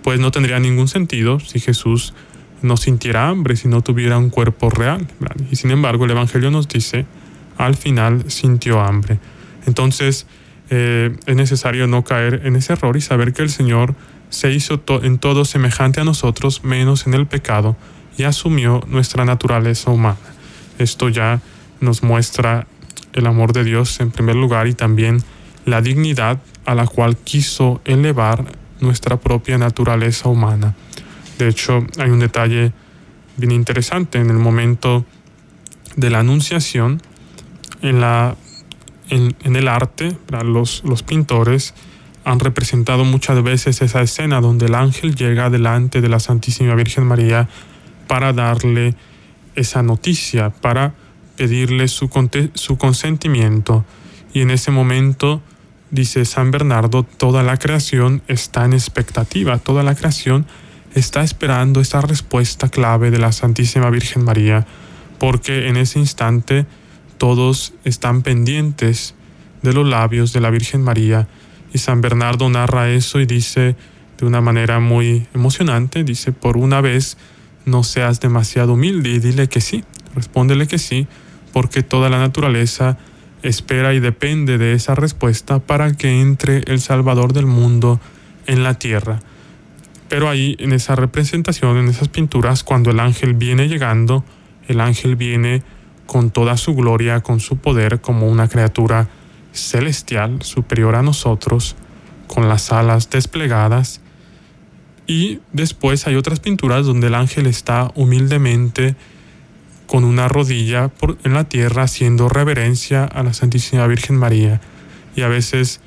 pues 0.03 0.19
no 0.19 0.31
tendría 0.31 0.59
ningún 0.59 0.87
sentido 0.87 1.39
si 1.39 1.59
Jesús 1.59 2.13
no 2.61 2.77
sintiera 2.77 3.27
hambre, 3.27 3.55
si 3.55 3.67
no 3.67 3.81
tuviera 3.81 4.17
un 4.17 4.29
cuerpo 4.29 4.69
real. 4.69 5.07
Y 5.51 5.55
sin 5.55 5.71
embargo, 5.71 6.05
el 6.05 6.11
Evangelio 6.11 6.51
nos 6.51 6.67
dice, 6.67 7.05
al 7.57 7.75
final 7.75 8.25
sintió 8.29 8.81
hambre. 8.81 9.19
Entonces, 9.65 10.27
eh, 10.69 11.15
es 11.25 11.35
necesario 11.35 11.87
no 11.87 12.03
caer 12.03 12.41
en 12.45 12.55
ese 12.55 12.73
error 12.73 12.95
y 12.97 13.01
saber 13.01 13.33
que 13.33 13.41
el 13.41 13.49
Señor 13.49 13.95
se 14.29 14.51
hizo 14.51 14.81
en 15.03 15.19
todo 15.19 15.43
semejante 15.45 15.99
a 15.99 16.03
nosotros, 16.05 16.63
menos 16.63 17.05
en 17.05 17.13
el 17.13 17.27
pecado, 17.27 17.75
y 18.17 18.23
asumió 18.23 18.81
nuestra 18.87 19.25
naturaleza 19.25 19.91
humana. 19.91 20.17
Esto 20.79 21.09
ya 21.09 21.41
nos 21.81 22.03
muestra 22.03 22.67
el 23.13 23.27
amor 23.27 23.53
de 23.53 23.63
Dios 23.63 23.99
en 23.99 24.11
primer 24.11 24.35
lugar 24.35 24.67
y 24.67 24.73
también 24.73 25.21
la 25.65 25.81
dignidad 25.81 26.39
a 26.65 26.75
la 26.75 26.87
cual 26.87 27.17
quiso 27.17 27.81
elevar 27.85 28.45
nuestra 28.79 29.17
propia 29.17 29.57
naturaleza 29.57 30.29
humana. 30.29 30.75
De 31.41 31.49
hecho, 31.49 31.87
hay 31.97 32.11
un 32.11 32.19
detalle 32.19 32.71
bien 33.35 33.51
interesante 33.51 34.19
en 34.19 34.29
el 34.29 34.37
momento 34.37 35.07
de 35.95 36.11
la 36.11 36.19
anunciación, 36.19 37.01
en 37.81 37.99
la 37.99 38.35
en, 39.09 39.55
el 39.55 39.67
arte, 39.67 40.15
los, 40.43 40.83
los 40.85 41.01
pintores 41.01 41.73
han 42.25 42.39
representado 42.39 43.05
muchas 43.05 43.41
veces 43.41 43.81
esa 43.81 44.03
escena 44.03 44.39
donde 44.39 44.67
el 44.67 44.75
ángel 44.75 45.15
llega 45.15 45.49
delante 45.49 45.99
de 45.99 46.09
la 46.09 46.19
Santísima 46.19 46.75
Virgen 46.75 47.05
María 47.05 47.49
para 48.07 48.33
darle 48.33 48.93
esa 49.55 49.81
noticia, 49.81 50.51
para 50.51 50.93
pedirle 51.37 51.87
su, 51.87 52.07
su 52.53 52.77
consentimiento. 52.77 53.83
Y 54.31 54.41
en 54.41 54.51
ese 54.51 54.69
momento, 54.69 55.41
dice 55.89 56.23
San 56.23 56.51
Bernardo, 56.51 57.01
toda 57.01 57.41
la 57.41 57.57
creación 57.57 58.21
está 58.27 58.63
en 58.63 58.73
expectativa, 58.73 59.57
toda 59.57 59.81
la 59.81 59.95
creación 59.95 60.45
está 60.93 61.21
esperando 61.23 61.81
esa 61.81 62.01
respuesta 62.01 62.69
clave 62.69 63.11
de 63.11 63.19
la 63.19 63.31
Santísima 63.31 63.89
Virgen 63.89 64.23
María, 64.23 64.65
porque 65.19 65.67
en 65.67 65.77
ese 65.77 65.99
instante 65.99 66.65
todos 67.17 67.73
están 67.83 68.23
pendientes 68.23 69.15
de 69.61 69.73
los 69.73 69.87
labios 69.87 70.33
de 70.33 70.41
la 70.41 70.49
Virgen 70.49 70.81
María. 70.81 71.27
Y 71.73 71.77
San 71.77 72.01
Bernardo 72.01 72.49
narra 72.49 72.89
eso 72.89 73.19
y 73.19 73.25
dice 73.25 73.75
de 74.17 74.25
una 74.25 74.41
manera 74.41 74.79
muy 74.79 75.27
emocionante, 75.33 76.03
dice, 76.03 76.31
por 76.31 76.57
una 76.57 76.81
vez 76.81 77.17
no 77.65 77.83
seas 77.83 78.19
demasiado 78.19 78.73
humilde 78.73 79.09
y 79.09 79.19
dile 79.19 79.47
que 79.47 79.61
sí, 79.61 79.83
respóndele 80.15 80.67
que 80.67 80.77
sí, 80.77 81.07
porque 81.53 81.83
toda 81.83 82.09
la 82.09 82.19
naturaleza 82.19 82.97
espera 83.43 83.93
y 83.93 83.99
depende 83.99 84.57
de 84.57 84.73
esa 84.73 84.95
respuesta 84.95 85.59
para 85.59 85.93
que 85.93 86.21
entre 86.21 86.63
el 86.67 86.79
Salvador 86.81 87.33
del 87.33 87.45
mundo 87.45 87.99
en 88.47 88.63
la 88.63 88.75
tierra. 88.75 89.19
Pero 90.11 90.27
ahí 90.27 90.57
en 90.59 90.73
esa 90.73 90.97
representación, 90.97 91.77
en 91.77 91.87
esas 91.87 92.09
pinturas, 92.09 92.65
cuando 92.65 92.91
el 92.91 92.99
ángel 92.99 93.33
viene 93.33 93.69
llegando, 93.69 94.25
el 94.67 94.81
ángel 94.81 95.15
viene 95.15 95.63
con 96.05 96.31
toda 96.31 96.57
su 96.57 96.75
gloria, 96.75 97.21
con 97.21 97.39
su 97.39 97.55
poder, 97.55 98.01
como 98.01 98.27
una 98.27 98.49
criatura 98.49 99.07
celestial 99.53 100.41
superior 100.41 100.95
a 100.95 101.01
nosotros, 101.01 101.77
con 102.27 102.49
las 102.49 102.73
alas 102.73 103.09
desplegadas. 103.09 104.01
Y 105.07 105.39
después 105.53 106.05
hay 106.07 106.17
otras 106.17 106.41
pinturas 106.41 106.85
donde 106.85 107.07
el 107.07 107.15
ángel 107.15 107.47
está 107.47 107.89
humildemente 107.95 108.97
con 109.87 110.03
una 110.03 110.27
rodilla 110.27 110.91
en 111.23 111.33
la 111.33 111.45
tierra 111.45 111.83
haciendo 111.83 112.27
reverencia 112.27 113.05
a 113.05 113.23
la 113.23 113.31
Santísima 113.31 113.87
Virgen 113.87 114.17
María. 114.17 114.59
Y 115.15 115.21
a 115.21 115.29
veces 115.29 115.79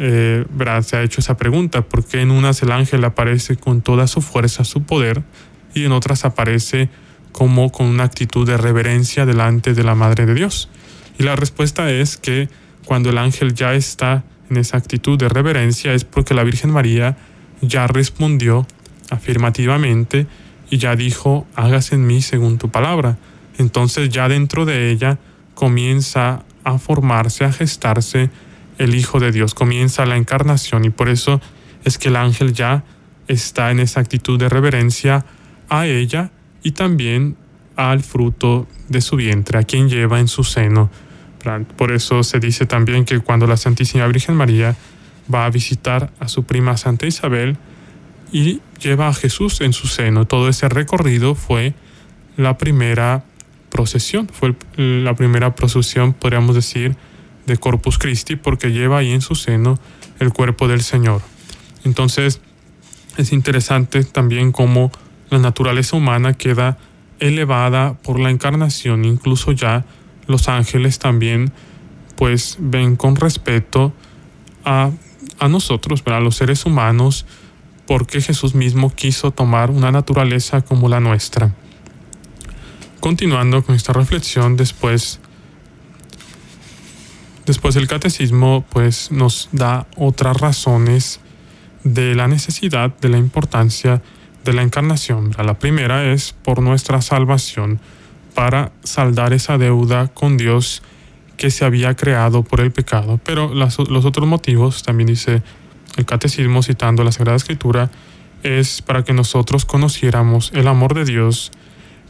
eh, 0.00 0.44
se 0.82 0.96
ha 0.96 1.02
hecho 1.02 1.20
esa 1.20 1.36
pregunta, 1.36 1.82
¿por 1.82 2.04
qué 2.04 2.20
en 2.20 2.32
unas 2.32 2.62
el 2.62 2.72
ángel 2.72 3.04
aparece 3.04 3.56
con 3.56 3.82
toda 3.82 4.06
su 4.06 4.20
fuerza, 4.20 4.64
su 4.64 4.82
poder, 4.82 5.22
y 5.74 5.84
en 5.84 5.92
otras 5.92 6.24
aparece 6.24 6.88
como 7.30 7.70
con 7.70 7.86
una 7.86 8.02
actitud 8.02 8.46
de 8.46 8.56
reverencia 8.56 9.24
delante 9.24 9.74
de 9.74 9.84
la 9.84 9.94
Madre 9.94 10.26
de 10.26 10.34
Dios? 10.34 10.68
Y 11.18 11.22
la 11.22 11.36
respuesta 11.36 11.90
es 11.90 12.16
que 12.16 12.48
cuando 12.84 13.10
el 13.10 13.18
ángel 13.18 13.54
ya 13.54 13.74
está 13.74 14.24
en 14.48 14.56
esa 14.56 14.78
actitud 14.78 15.16
de 15.18 15.28
reverencia 15.28 15.92
es 15.92 16.02
porque 16.02 16.34
la 16.34 16.42
Virgen 16.42 16.70
María 16.70 17.16
ya 17.60 17.86
respondió 17.86 18.66
afirmativamente 19.10 20.26
y 20.70 20.78
ya 20.78 20.96
dijo, 20.96 21.46
hágase 21.54 21.94
en 21.94 22.06
mí 22.06 22.22
según 22.22 22.58
tu 22.58 22.70
palabra 22.70 23.18
entonces 23.60 24.08
ya 24.08 24.28
dentro 24.28 24.64
de 24.64 24.90
ella 24.90 25.18
comienza 25.54 26.44
a 26.64 26.78
formarse, 26.78 27.44
a 27.44 27.52
gestarse 27.52 28.30
el 28.80 28.94
Hijo 28.94 29.20
de 29.20 29.30
Dios, 29.30 29.54
comienza 29.54 30.06
la 30.06 30.16
encarnación 30.16 30.86
y 30.86 30.90
por 30.90 31.10
eso 31.10 31.40
es 31.84 31.98
que 31.98 32.08
el 32.08 32.16
ángel 32.16 32.54
ya 32.54 32.82
está 33.28 33.70
en 33.70 33.78
esa 33.78 34.00
actitud 34.00 34.38
de 34.38 34.48
reverencia 34.48 35.26
a 35.68 35.86
ella 35.86 36.30
y 36.62 36.72
también 36.72 37.36
al 37.76 38.02
fruto 38.02 38.66
de 38.88 39.02
su 39.02 39.16
vientre, 39.16 39.58
a 39.58 39.64
quien 39.64 39.90
lleva 39.90 40.18
en 40.18 40.28
su 40.28 40.44
seno. 40.44 40.90
Por 41.76 41.92
eso 41.92 42.22
se 42.22 42.40
dice 42.40 42.64
también 42.64 43.04
que 43.04 43.20
cuando 43.20 43.46
la 43.46 43.58
Santísima 43.58 44.06
Virgen 44.06 44.34
María 44.34 44.74
va 45.32 45.44
a 45.44 45.50
visitar 45.50 46.10
a 46.18 46.28
su 46.28 46.44
prima 46.44 46.76
Santa 46.78 47.06
Isabel 47.06 47.58
y 48.32 48.60
lleva 48.80 49.08
a 49.08 49.14
Jesús 49.14 49.60
en 49.60 49.74
su 49.74 49.88
seno, 49.88 50.26
todo 50.26 50.48
ese 50.48 50.68
recorrido 50.70 51.34
fue 51.34 51.74
la 52.36 52.56
primera 52.56 53.24
procesión. 53.68 54.28
Fue 54.28 54.54
la 54.76 55.14
primera 55.14 55.54
procesión, 55.54 56.14
podríamos 56.14 56.54
decir, 56.54 56.96
de 57.50 57.58
Corpus 57.58 57.98
Christi, 57.98 58.36
porque 58.36 58.70
lleva 58.70 58.98
ahí 58.98 59.10
en 59.10 59.20
su 59.20 59.34
seno 59.34 59.78
el 60.20 60.32
cuerpo 60.32 60.68
del 60.68 60.82
Señor. 60.82 61.20
Entonces, 61.84 62.40
es 63.16 63.32
interesante 63.32 64.04
también 64.04 64.52
cómo 64.52 64.92
la 65.30 65.38
naturaleza 65.38 65.96
humana 65.96 66.34
queda 66.34 66.78
elevada 67.18 67.94
por 67.94 68.20
la 68.20 68.30
encarnación, 68.30 69.04
incluso 69.04 69.52
ya 69.52 69.84
los 70.26 70.48
ángeles 70.48 70.98
también 70.98 71.52
pues 72.16 72.56
ven 72.60 72.96
con 72.96 73.16
respeto 73.16 73.92
a, 74.64 74.90
a 75.38 75.48
nosotros, 75.48 76.02
a 76.06 76.20
los 76.20 76.36
seres 76.36 76.66
humanos, 76.66 77.26
porque 77.86 78.20
Jesús 78.20 78.54
mismo 78.54 78.94
quiso 78.94 79.32
tomar 79.32 79.70
una 79.70 79.90
naturaleza 79.90 80.60
como 80.60 80.88
la 80.88 81.00
nuestra. 81.00 81.54
Continuando 83.00 83.64
con 83.64 83.74
esta 83.74 83.92
reflexión, 83.94 84.56
después, 84.56 85.18
después 87.46 87.76
el 87.76 87.86
catecismo 87.86 88.64
pues, 88.70 89.10
nos 89.10 89.48
da 89.52 89.86
otras 89.96 90.36
razones 90.36 91.20
de 91.84 92.14
la 92.14 92.28
necesidad, 92.28 92.94
de 92.98 93.08
la 93.08 93.18
importancia 93.18 94.02
de 94.44 94.52
la 94.52 94.62
encarnación. 94.62 95.32
La 95.38 95.58
primera 95.58 96.12
es 96.12 96.32
por 96.32 96.62
nuestra 96.62 97.02
salvación, 97.02 97.80
para 98.34 98.72
saldar 98.84 99.32
esa 99.32 99.58
deuda 99.58 100.08
con 100.08 100.36
Dios 100.36 100.82
que 101.36 101.50
se 101.50 101.64
había 101.64 101.94
creado 101.96 102.42
por 102.42 102.60
el 102.60 102.70
pecado. 102.70 103.20
Pero 103.24 103.52
los 103.52 103.78
otros 103.78 104.26
motivos, 104.26 104.82
también 104.82 105.08
dice 105.08 105.42
el 105.96 106.06
catecismo 106.06 106.62
citando 106.62 107.02
la 107.02 107.12
Sagrada 107.12 107.36
Escritura, 107.36 107.90
es 108.42 108.82
para 108.82 109.04
que 109.04 109.12
nosotros 109.12 109.64
conociéramos 109.64 110.52
el 110.54 110.68
amor 110.68 110.94
de 110.94 111.04
Dios 111.04 111.50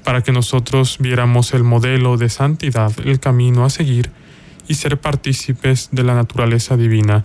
para 0.05 0.23
que 0.23 0.33
nosotros 0.33 0.97
viéramos 0.99 1.53
el 1.53 1.65
modelo 1.65 2.17
de 2.17 2.29
santidad, 2.29 2.93
el 3.05 3.21
camino 3.21 3.65
a 3.65 3.71
seguir 3.71 4.11
y 4.71 4.75
ser 4.75 5.01
partícipes 5.01 5.89
de 5.91 6.05
la 6.05 6.15
naturaleza 6.15 6.77
divina. 6.77 7.25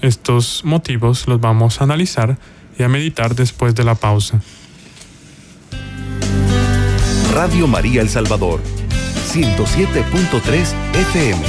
Estos 0.00 0.62
motivos 0.64 1.28
los 1.28 1.38
vamos 1.38 1.82
a 1.82 1.84
analizar 1.84 2.38
y 2.78 2.82
a 2.82 2.88
meditar 2.88 3.34
después 3.34 3.74
de 3.74 3.84
la 3.84 3.94
pausa. 3.94 4.40
Radio 7.34 7.66
María 7.66 8.00
El 8.00 8.08
Salvador, 8.08 8.62
107.3 9.30 10.74
FM, 10.94 11.42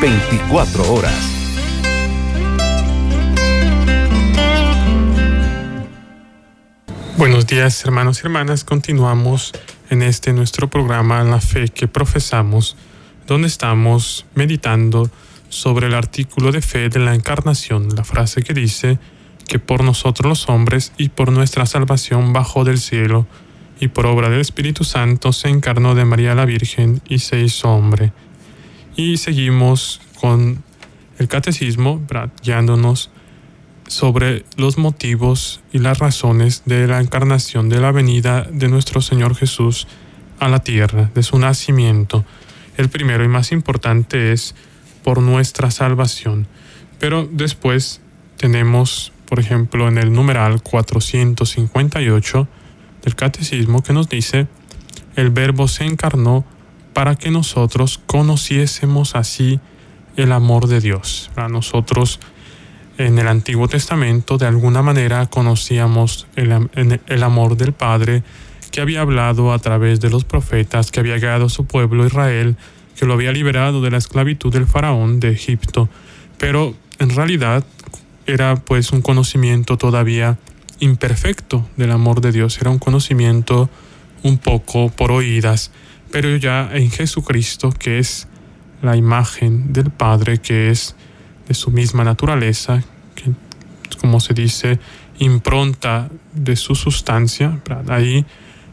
24 0.00 0.94
horas. 0.94 1.14
Buenos 7.18 7.46
días 7.46 7.84
hermanos 7.84 8.20
y 8.22 8.26
hermanas, 8.26 8.64
continuamos 8.64 9.52
en 9.90 10.02
este 10.02 10.32
nuestro 10.32 10.70
programa 10.70 11.22
La 11.22 11.42
fe 11.42 11.68
que 11.68 11.86
profesamos, 11.86 12.76
donde 13.28 13.46
estamos 13.46 14.26
meditando 14.34 15.08
sobre 15.50 15.86
el 15.86 15.94
artículo 15.94 16.50
de 16.50 16.62
fe 16.62 16.88
de 16.88 16.98
la 16.98 17.14
encarnación, 17.14 17.94
la 17.94 18.02
frase 18.02 18.42
que 18.42 18.54
dice 18.54 18.98
que 19.46 19.58
por 19.58 19.84
nosotros 19.84 20.28
los 20.28 20.48
hombres 20.48 20.92
y 20.98 21.10
por 21.10 21.30
nuestra 21.30 21.66
salvación 21.66 22.32
bajó 22.32 22.64
del 22.64 22.78
cielo 22.78 23.26
y 23.80 23.88
por 23.88 24.06
obra 24.06 24.30
del 24.30 24.40
Espíritu 24.40 24.82
Santo 24.82 25.32
se 25.32 25.48
encarnó 25.48 25.94
de 25.94 26.04
María 26.04 26.34
la 26.34 26.46
Virgen 26.46 27.00
y 27.06 27.20
se 27.20 27.40
hizo 27.40 27.68
hombre. 27.68 28.12
Y 28.96 29.18
seguimos 29.18 30.00
con 30.20 30.64
el 31.18 31.28
catecismo, 31.28 32.02
guiándonos 32.42 33.10
sobre 33.86 34.44
los 34.56 34.78
motivos 34.78 35.60
y 35.72 35.78
las 35.78 35.98
razones 35.98 36.62
de 36.64 36.86
la 36.86 37.00
encarnación, 37.00 37.68
de 37.68 37.80
la 37.80 37.92
venida 37.92 38.46
de 38.50 38.68
nuestro 38.68 39.00
Señor 39.00 39.34
Jesús 39.34 39.86
a 40.40 40.48
la 40.48 40.60
tierra, 40.60 41.10
de 41.14 41.22
su 41.22 41.38
nacimiento. 41.38 42.24
El 42.78 42.88
primero 42.88 43.22
y 43.24 43.28
más 43.28 43.52
importante 43.52 44.32
es 44.32 44.54
por 45.04 45.20
nuestra 45.20 45.70
salvación. 45.70 46.46
Pero 46.98 47.28
después 47.30 48.00
tenemos, 48.38 49.12
por 49.26 49.40
ejemplo, 49.40 49.88
en 49.88 49.98
el 49.98 50.12
numeral 50.12 50.62
458 50.62 52.48
del 53.02 53.14
Catecismo 53.16 53.82
que 53.82 53.92
nos 53.92 54.08
dice, 54.08 54.46
el 55.16 55.30
Verbo 55.30 55.68
se 55.68 55.84
encarnó 55.84 56.44
para 56.94 57.16
que 57.16 57.30
nosotros 57.30 58.00
conociésemos 58.06 59.14
así 59.14 59.60
el 60.16 60.32
amor 60.32 60.68
de 60.68 60.80
Dios. 60.80 61.30
Para 61.34 61.48
nosotros 61.48 62.20
en 62.98 63.18
el 63.18 63.28
Antiguo 63.28 63.68
Testamento 63.68 64.38
de 64.38 64.46
alguna 64.46 64.82
manera 64.82 65.26
conocíamos 65.26 66.26
el, 66.36 67.22
amor 67.22 67.56
del 67.56 67.72
Padre 67.72 68.22
que 68.70 68.80
había 68.80 69.00
hablado 69.00 69.52
a 69.52 69.58
través 69.58 70.00
de 70.00 70.10
los 70.10 70.24
profetas, 70.24 70.90
que 70.90 71.00
había 71.00 71.18
guiado 71.18 71.46
a 71.46 71.48
su 71.48 71.64
pueblo 71.64 72.06
Israel, 72.06 72.56
que 72.96 73.06
lo 73.06 73.14
había 73.14 73.32
liberado 73.32 73.80
de 73.80 73.90
la 73.90 73.98
esclavitud 73.98 74.52
del 74.52 74.66
faraón 74.66 75.20
de 75.20 75.30
Egipto. 75.30 75.88
Pero 76.38 76.74
en 76.98 77.10
realidad 77.10 77.64
era 78.26 78.56
pues 78.56 78.92
un 78.92 79.02
conocimiento 79.02 79.78
todavía 79.78 80.38
imperfecto 80.80 81.66
del 81.76 81.90
amor 81.92 82.20
de 82.20 82.32
Dios, 82.32 82.60
era 82.60 82.70
un 82.70 82.78
conocimiento 82.78 83.68
un 84.22 84.38
poco 84.38 84.90
por 84.90 85.12
oídas, 85.12 85.70
pero 86.10 86.36
ya 86.36 86.70
en 86.72 86.90
Jesucristo, 86.90 87.72
que 87.72 87.98
es 87.98 88.28
la 88.82 88.96
imagen 88.96 89.72
del 89.72 89.90
Padre 89.90 90.38
que 90.38 90.70
es 90.70 90.94
de 91.48 91.54
su 91.54 91.70
misma 91.70 92.04
naturaleza, 92.04 92.82
que 93.14 93.32
como 93.98 94.20
se 94.20 94.34
dice, 94.34 94.78
impronta 95.18 96.08
de 96.32 96.56
su 96.56 96.74
sustancia. 96.74 97.60
Ahí 97.88 98.24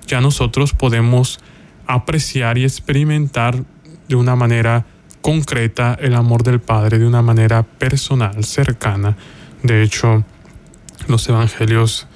ya 0.05 0.21
nosotros 0.21 0.73
podemos 0.73 1.39
apreciar 1.87 2.57
y 2.57 2.63
experimentar 2.63 3.63
de 4.07 4.15
una 4.15 4.35
manera 4.35 4.85
concreta 5.21 5.97
el 5.99 6.15
amor 6.15 6.43
del 6.43 6.59
Padre, 6.59 6.99
de 6.99 7.07
una 7.07 7.21
manera 7.21 7.63
personal, 7.63 8.43
cercana. 8.43 9.17
De 9.63 9.81
hecho, 9.81 10.23
los 11.07 11.27
evangelios 11.27 12.07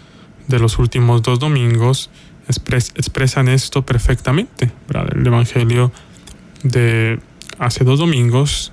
de 0.48 0.60
los 0.60 0.78
últimos 0.80 1.22
dos 1.22 1.40
domingos 1.40 2.10
expresan 2.48 3.48
esto 3.48 3.86
perfectamente. 3.86 4.72
El 5.12 5.26
evangelio 5.26 5.92
de 6.64 7.20
hace 7.60 7.84
dos 7.84 8.00
domingos 8.00 8.72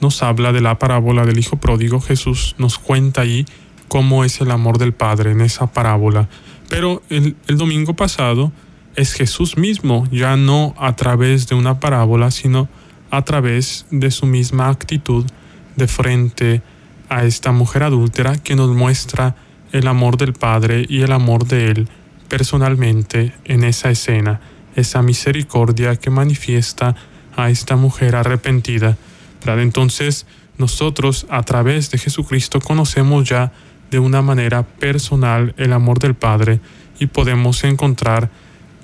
nos 0.00 0.22
habla 0.22 0.52
de 0.52 0.60
la 0.60 0.78
parábola 0.78 1.26
del 1.26 1.38
Hijo 1.38 1.56
Pródigo. 1.56 2.00
Jesús 2.00 2.54
nos 2.58 2.78
cuenta 2.78 3.22
ahí 3.22 3.46
cómo 3.88 4.24
es 4.24 4.40
el 4.40 4.50
amor 4.50 4.78
del 4.78 4.92
Padre 4.92 5.32
en 5.32 5.42
esa 5.42 5.66
parábola. 5.66 6.28
Pero 6.70 7.02
el, 7.10 7.34
domingo 7.48 7.94
pasado 7.94 8.52
es 8.94 9.12
Jesús 9.12 9.58
mismo, 9.58 10.06
ya 10.12 10.36
no 10.36 10.74
a 10.78 10.94
través 10.94 11.48
de 11.48 11.56
una 11.56 11.80
parábola, 11.80 12.30
sino 12.30 12.68
a 13.10 13.22
través 13.22 13.86
de 13.90 14.12
su 14.12 14.24
misma 14.24 14.68
actitud 14.68 15.26
de 15.74 15.88
frente 15.88 16.62
a 17.08 17.24
esta 17.24 17.50
mujer 17.50 17.82
adúltera 17.82 18.38
que 18.38 18.54
nos 18.54 18.70
muestra 18.70 19.34
el 19.72 19.88
amor 19.88 20.16
del 20.16 20.32
Padre 20.32 20.86
y 20.88 21.02
el 21.02 21.10
amor 21.10 21.44
de 21.44 21.66
Él 21.66 21.88
personalmente 22.28 23.34
en 23.44 23.64
esa 23.64 23.90
escena, 23.90 24.40
esa 24.76 25.02
misericordia 25.02 25.96
que 25.96 26.10
manifiesta 26.10 26.94
a 27.36 27.50
esta 27.50 27.74
mujer 27.74 28.14
arrepentida. 28.14 28.96
Entonces 29.44 30.24
nosotros 30.56 31.26
a 31.30 31.42
través 31.42 31.90
de 31.90 31.98
Jesucristo 31.98 32.60
conocemos 32.60 33.28
ya 33.28 33.50
de 33.90 33.98
una 33.98 34.22
manera 34.22 34.62
personal 34.62 35.54
el 35.56 35.72
amor 35.72 35.98
del 35.98 36.14
Padre 36.14 36.60
y 36.98 37.06
podemos 37.06 37.64
encontrar 37.64 38.30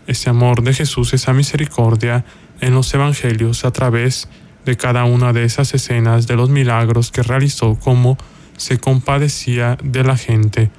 ese 0.07 0.31
amor 0.31 0.62
de 0.62 0.75
Jesús, 0.75 1.12
esa 1.14 1.33
misericordia 1.33 2.25
en 2.61 2.75
los 2.75 2.92
evangelios 2.95 3.64
a 3.64 3.71
través 3.71 4.29
de 4.64 4.77
cada 4.77 5.05
una 5.05 5.33
de 5.33 5.45
esas 5.45 5.75
escenas 5.75 6.27
de 6.27 6.37
los 6.37 6.51
milagros 6.51 7.11
que 7.11 7.23
realizó, 7.23 7.77
como 7.77 8.16
se 8.57 8.79
compadecía 8.79 9.79
de 9.83 10.03
la 10.03 10.16
gente, 10.16 10.71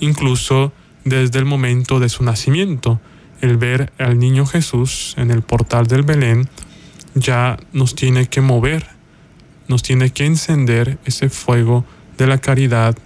incluso 0.00 0.72
desde 1.04 1.38
el 1.38 1.44
momento 1.44 2.00
de 2.00 2.08
su 2.08 2.24
nacimiento. 2.24 3.00
El 3.40 3.58
ver 3.58 3.92
al 3.98 4.18
niño 4.18 4.46
Jesús 4.46 5.14
en 5.18 5.30
el 5.30 5.42
portal 5.42 5.86
del 5.86 6.02
Belén 6.02 6.48
ya 7.14 7.58
nos 7.72 7.94
tiene 7.94 8.26
que 8.26 8.40
mover, 8.40 8.86
nos 9.68 9.82
tiene 9.82 10.10
que 10.10 10.26
encender 10.26 10.98
ese 11.04 11.28
fuego 11.28 11.84
de 12.18 12.26
la 12.26 12.38
caridad 12.38 12.96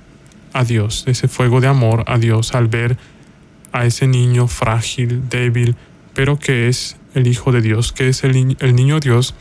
a 0.53 0.65
Dios, 0.65 1.05
ese 1.07 1.29
fuego 1.29 1.61
de 1.61 1.69
amor 1.69 2.05
a 2.07 2.19
Dios 2.19 2.55
al 2.55 2.69
ver 2.69 2.97
a 3.73 3.87
ese 3.87 4.07
niño 4.07 4.49
frágil, 4.49 5.29
débil, 5.29 5.77
pero 6.15 6.39
que 6.39 6.69
es 6.69 6.97
el 7.15 7.27
Hijo 7.27 7.53
de 7.53 7.61
Dios, 7.61 7.93
que 7.93 8.09
es 8.09 8.25
el, 8.25 8.35
niño 8.75 9.01
Dios 9.01 9.35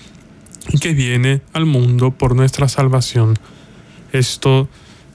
y 0.71 0.79
que 0.79 0.93
viene 0.93 1.41
al 1.53 1.65
mundo 1.65 2.11
por 2.11 2.35
nuestra 2.35 2.67
salvación. 2.67 3.37
Esto 4.11 4.67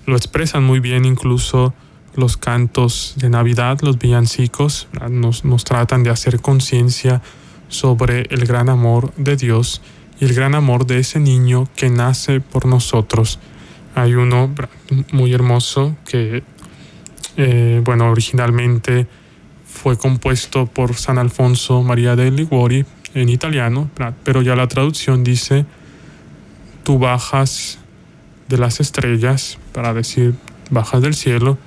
lo 0.06 0.16
expresan 0.16 0.64
muy 0.64 0.80
bien 0.80 1.04
incluso 1.04 1.74
los 2.14 2.36
cantos 2.36 3.14
de 3.16 3.28
Navidad, 3.28 3.78
los 3.82 3.98
villancicos, 3.98 4.88
nos, 5.10 5.44
nos 5.44 5.64
tratan 5.64 6.02
de 6.02 6.10
hacer 6.10 6.40
conciencia 6.40 7.22
sobre 7.68 8.22
el 8.30 8.46
gran 8.46 8.68
amor 8.68 9.12
de 9.16 9.36
Dios 9.36 9.82
y 10.20 10.26
el 10.26 10.34
gran 10.34 10.54
amor 10.54 10.86
de 10.86 10.98
ese 10.98 11.18
niño 11.18 11.68
que 11.74 11.90
nace 11.90 12.40
por 12.40 12.66
nosotros. 12.66 13.40
Hay 13.94 14.14
uno 14.14 14.52
muy 15.12 15.32
hermoso 15.32 15.96
que, 16.04 16.42
eh, 17.36 17.80
bueno, 17.84 18.10
originalmente 18.10 19.06
fue 19.64 19.96
compuesto 19.96 20.66
por 20.66 20.94
San 20.94 21.18
Alfonso 21.18 21.82
María 21.82 22.16
de 22.16 22.30
Liguori 22.30 22.84
en 23.14 23.28
italiano, 23.28 23.90
pero 24.24 24.42
ya 24.42 24.56
la 24.56 24.66
traducción 24.66 25.22
dice, 25.22 25.66
tú 26.82 26.98
bajas 26.98 27.78
de 28.48 28.58
las 28.58 28.80
estrellas, 28.80 29.58
para 29.72 29.94
decir, 29.94 30.34
bajas 30.70 31.00
del 31.00 31.14
cielo, 31.14 31.58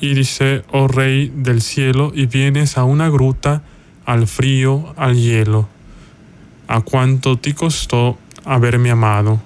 y 0.00 0.14
dice, 0.14 0.64
oh 0.70 0.88
rey 0.88 1.32
del 1.34 1.62
cielo, 1.62 2.12
y 2.14 2.26
vienes 2.26 2.76
a 2.76 2.84
una 2.84 3.08
gruta, 3.08 3.62
al 4.04 4.26
frío, 4.26 4.92
al 4.96 5.16
hielo. 5.16 5.68
¿A 6.66 6.80
cuánto 6.80 7.38
te 7.38 7.54
costó 7.54 8.18
haberme 8.44 8.90
amado? 8.90 9.40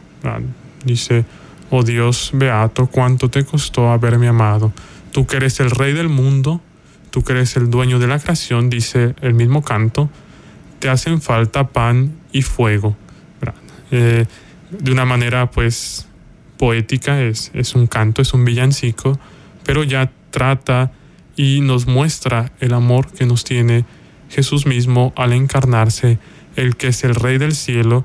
Dice, 0.84 1.24
oh 1.70 1.82
Dios 1.82 2.30
beato, 2.32 2.86
cuánto 2.86 3.30
te 3.30 3.44
costó 3.44 3.90
haberme 3.90 4.28
amado. 4.28 4.72
Tú 5.12 5.26
que 5.26 5.36
eres 5.36 5.60
el 5.60 5.70
rey 5.70 5.92
del 5.92 6.08
mundo, 6.08 6.60
tú 7.10 7.22
que 7.22 7.32
eres 7.32 7.56
el 7.56 7.70
dueño 7.70 7.98
de 7.98 8.06
la 8.06 8.18
creación, 8.18 8.70
dice 8.70 9.14
el 9.20 9.34
mismo 9.34 9.62
canto, 9.62 10.08
te 10.78 10.88
hacen 10.88 11.20
falta 11.20 11.68
pan 11.68 12.16
y 12.32 12.42
fuego. 12.42 12.96
Eh, 13.90 14.26
de 14.70 14.92
una 14.92 15.06
manera 15.06 15.50
pues 15.50 16.06
poética, 16.58 17.22
es, 17.22 17.50
es 17.54 17.74
un 17.74 17.86
canto, 17.86 18.20
es 18.20 18.34
un 18.34 18.44
villancico, 18.44 19.18
pero 19.64 19.82
ya 19.84 20.10
trata 20.30 20.92
y 21.36 21.60
nos 21.60 21.86
muestra 21.86 22.52
el 22.60 22.74
amor 22.74 23.10
que 23.12 23.24
nos 23.24 23.44
tiene 23.44 23.84
Jesús 24.28 24.66
mismo 24.66 25.12
al 25.16 25.32
encarnarse, 25.32 26.18
el 26.56 26.76
que 26.76 26.88
es 26.88 27.04
el 27.04 27.14
Rey 27.14 27.38
del 27.38 27.54
cielo, 27.54 28.04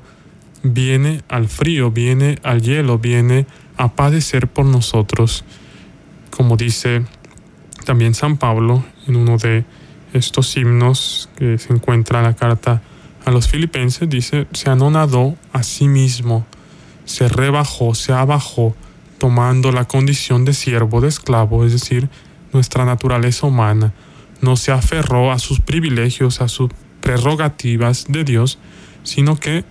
viene 0.64 1.22
al 1.28 1.48
frío, 1.48 1.92
viene 1.92 2.38
al 2.42 2.62
hielo, 2.62 2.98
viene 2.98 3.46
a 3.76 3.92
padecer 3.94 4.48
por 4.48 4.64
nosotros, 4.64 5.44
como 6.30 6.56
dice 6.56 7.04
también 7.84 8.14
San 8.14 8.38
Pablo 8.38 8.84
en 9.06 9.16
uno 9.16 9.36
de 9.36 9.64
estos 10.14 10.56
himnos 10.56 11.28
que 11.36 11.58
se 11.58 11.72
encuentra 11.72 12.20
en 12.20 12.24
la 12.24 12.34
carta 12.34 12.82
a 13.24 13.30
los 13.30 13.48
filipenses, 13.48 14.08
dice, 14.08 14.46
se 14.52 14.70
anonadó 14.70 15.36
a 15.52 15.62
sí 15.62 15.86
mismo, 15.86 16.46
se 17.04 17.28
rebajó, 17.28 17.94
se 17.94 18.12
abajó, 18.12 18.74
tomando 19.18 19.72
la 19.72 19.84
condición 19.84 20.44
de 20.44 20.54
siervo, 20.54 21.00
de 21.00 21.08
esclavo, 21.08 21.64
es 21.64 21.72
decir, 21.72 22.08
nuestra 22.52 22.84
naturaleza 22.84 23.46
humana, 23.46 23.92
no 24.40 24.56
se 24.56 24.72
aferró 24.72 25.32
a 25.32 25.38
sus 25.38 25.60
privilegios, 25.60 26.40
a 26.40 26.48
sus 26.48 26.70
prerrogativas 27.00 28.06
de 28.08 28.24
Dios, 28.24 28.58
sino 29.02 29.36
que 29.36 29.64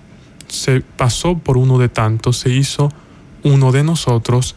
se 0.53 0.81
pasó 0.81 1.37
por 1.37 1.57
uno 1.57 1.77
de 1.79 1.89
tantos, 1.89 2.37
se 2.37 2.49
hizo 2.49 2.89
uno 3.43 3.71
de 3.71 3.83
nosotros 3.83 4.55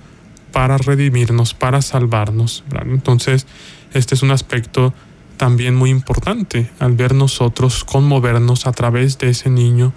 para 0.52 0.78
redimirnos, 0.78 1.54
para 1.54 1.82
salvarnos. 1.82 2.64
Entonces, 2.84 3.46
este 3.92 4.14
es 4.14 4.22
un 4.22 4.30
aspecto 4.30 4.92
también 5.36 5.74
muy 5.74 5.90
importante 5.90 6.70
al 6.78 6.92
ver 6.92 7.14
nosotros 7.14 7.84
conmovernos 7.84 8.66
a 8.66 8.72
través 8.72 9.18
de 9.18 9.30
ese 9.30 9.50
niño 9.50 9.92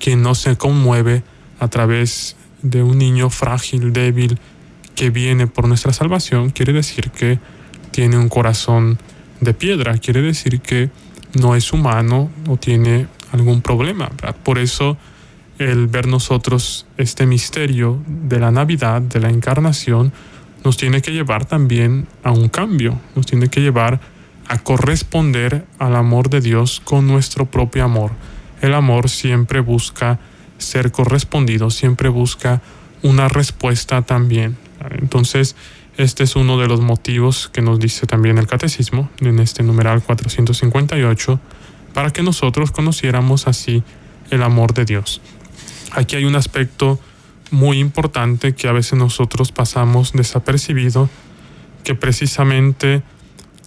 que 0.00 0.16
no 0.16 0.34
se 0.34 0.56
conmueve 0.56 1.22
a 1.58 1.68
través 1.68 2.36
de 2.62 2.82
un 2.82 2.98
niño 2.98 3.30
frágil, 3.30 3.92
débil, 3.92 4.38
que 4.94 5.10
viene 5.10 5.46
por 5.46 5.68
nuestra 5.68 5.92
salvación, 5.92 6.50
quiere 6.50 6.72
decir 6.72 7.10
que 7.10 7.38
tiene 7.90 8.16
un 8.16 8.28
corazón 8.28 8.98
de 9.40 9.54
piedra, 9.54 9.98
quiere 9.98 10.22
decir 10.22 10.60
que 10.60 10.90
no 11.34 11.54
es 11.54 11.72
humano 11.72 12.30
o 12.48 12.56
tiene 12.56 13.06
algún 13.32 13.60
problema. 13.60 14.10
Por 14.42 14.58
eso 14.58 14.96
el 15.58 15.86
ver 15.86 16.06
nosotros 16.06 16.86
este 16.96 17.26
misterio 17.26 18.02
de 18.06 18.38
la 18.38 18.50
Navidad, 18.50 19.00
de 19.00 19.20
la 19.20 19.30
encarnación, 19.30 20.12
nos 20.64 20.76
tiene 20.76 21.00
que 21.00 21.12
llevar 21.12 21.44
también 21.44 22.06
a 22.22 22.32
un 22.32 22.48
cambio, 22.48 22.98
nos 23.14 23.26
tiene 23.26 23.48
que 23.48 23.60
llevar 23.60 24.00
a 24.48 24.58
corresponder 24.58 25.64
al 25.78 25.96
amor 25.96 26.30
de 26.30 26.40
Dios 26.40 26.80
con 26.84 27.06
nuestro 27.06 27.46
propio 27.46 27.84
amor. 27.84 28.12
El 28.60 28.74
amor 28.74 29.08
siempre 29.08 29.60
busca 29.60 30.18
ser 30.58 30.92
correspondido, 30.92 31.70
siempre 31.70 32.08
busca 32.08 32.62
una 33.02 33.28
respuesta 33.28 34.02
también. 34.02 34.56
Entonces, 34.98 35.56
este 35.96 36.24
es 36.24 36.36
uno 36.36 36.58
de 36.58 36.68
los 36.68 36.80
motivos 36.80 37.48
que 37.48 37.62
nos 37.62 37.78
dice 37.78 38.06
también 38.06 38.38
el 38.38 38.46
catecismo 38.46 39.08
en 39.20 39.38
este 39.38 39.62
numeral 39.62 40.02
458, 40.02 41.40
para 41.94 42.10
que 42.10 42.22
nosotros 42.22 42.70
conociéramos 42.70 43.46
así 43.46 43.82
el 44.30 44.42
amor 44.42 44.74
de 44.74 44.84
Dios. 44.84 45.20
Aquí 45.96 46.14
hay 46.14 46.26
un 46.26 46.36
aspecto 46.36 47.00
muy 47.50 47.78
importante 47.78 48.54
que 48.54 48.68
a 48.68 48.72
veces 48.72 48.98
nosotros 48.98 49.50
pasamos 49.50 50.12
desapercibido, 50.12 51.08
que 51.84 51.94
precisamente 51.94 53.02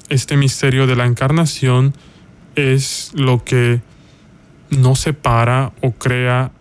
este 0.10 0.38
misterio 0.38 0.86
de 0.86 0.96
la 0.96 1.08
encarnación 1.08 1.96
es 2.54 3.12
lo 3.16 3.44
que 3.44 3.82
no 4.70 4.96
separa 4.96 5.74
o 5.82 5.92
crea 5.94 6.52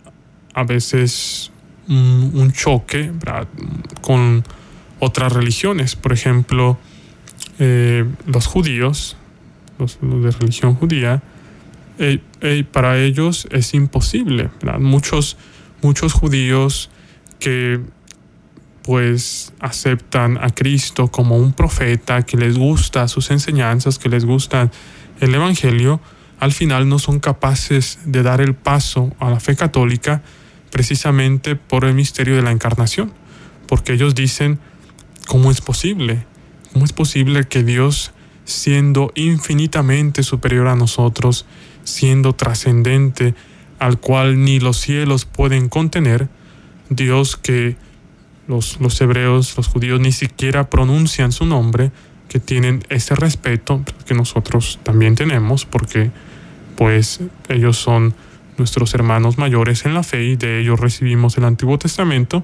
a 0.55 0.63
veces 0.63 1.51
un, 1.87 2.51
choque 2.51 3.11
con 4.01 4.43
otras 4.99 5.31
religiones. 5.31 5.95
Por 5.95 6.13
ejemplo, 6.13 6.79
eh, 7.59 8.05
los 8.25 8.47
judíos, 8.47 9.17
los, 9.77 9.99
de 10.01 10.31
religión 10.31 10.73
judía, 10.73 11.21
eh, 11.99 12.21
eh, 12.41 12.63
para 12.71 12.97
ellos 12.97 13.47
es 13.51 13.73
imposible. 13.75 14.49
Muchos 14.79 15.37
muchos 15.81 16.13
judíos 16.13 16.89
que 17.39 17.79
pues 18.83 19.53
aceptan 19.59 20.37
a 20.37 20.49
Cristo 20.49 21.09
como 21.09 21.37
un 21.37 21.53
profeta, 21.53 22.23
que 22.23 22.37
les 22.37 22.57
gusta 22.57 23.07
sus 23.07 23.29
enseñanzas, 23.29 23.99
que 23.99 24.09
les 24.09 24.25
gusta 24.25 24.71
el 25.19 25.35
Evangelio, 25.35 26.01
al 26.39 26.53
final 26.53 26.87
no 26.87 26.99
son 26.99 27.19
capaces 27.19 27.99
de 28.05 28.23
dar 28.23 28.41
el 28.41 28.55
paso 28.55 29.13
a 29.19 29.29
la 29.29 29.39
fe 29.39 29.55
católica 29.55 30.23
precisamente 30.71 31.55
por 31.55 31.85
el 31.85 31.93
misterio 31.93 32.35
de 32.35 32.41
la 32.41 32.51
encarnación, 32.51 33.11
porque 33.67 33.93
ellos 33.93 34.15
dicen, 34.15 34.59
¿cómo 35.27 35.51
es 35.51 35.61
posible? 35.61 36.25
¿Cómo 36.73 36.85
es 36.85 36.93
posible 36.93 37.43
que 37.45 37.63
Dios, 37.63 38.11
siendo 38.45 39.11
infinitamente 39.15 40.23
superior 40.23 40.67
a 40.67 40.75
nosotros, 40.75 41.45
siendo 41.83 42.33
trascendente, 42.33 43.35
al 43.79 43.99
cual 43.99 44.43
ni 44.43 44.59
los 44.59 44.77
cielos 44.77 45.25
pueden 45.25 45.69
contener, 45.69 46.29
Dios 46.89 47.37
que 47.37 47.75
los, 48.47 48.79
los, 48.79 48.99
hebreos, 49.01 49.55
los 49.57 49.67
judíos 49.67 49.99
ni 49.99 50.11
siquiera 50.11 50.69
pronuncian 50.69 51.31
su 51.31 51.45
nombre, 51.45 51.91
que 52.27 52.39
tienen 52.39 52.83
ese 52.89 53.15
respeto 53.15 53.83
que 54.05 54.13
nosotros 54.13 54.79
también 54.83 55.15
tenemos, 55.15 55.65
porque 55.65 56.11
pues 56.75 57.19
ellos 57.49 57.77
son 57.77 58.13
nuestros 58.57 58.93
hermanos 58.93 59.37
mayores 59.37 59.85
en 59.85 59.93
la 59.93 60.03
fe 60.03 60.23
y 60.23 60.35
de 60.35 60.61
ellos 60.61 60.79
recibimos 60.79 61.37
el 61.37 61.45
Antiguo 61.45 61.79
Testamento, 61.79 62.43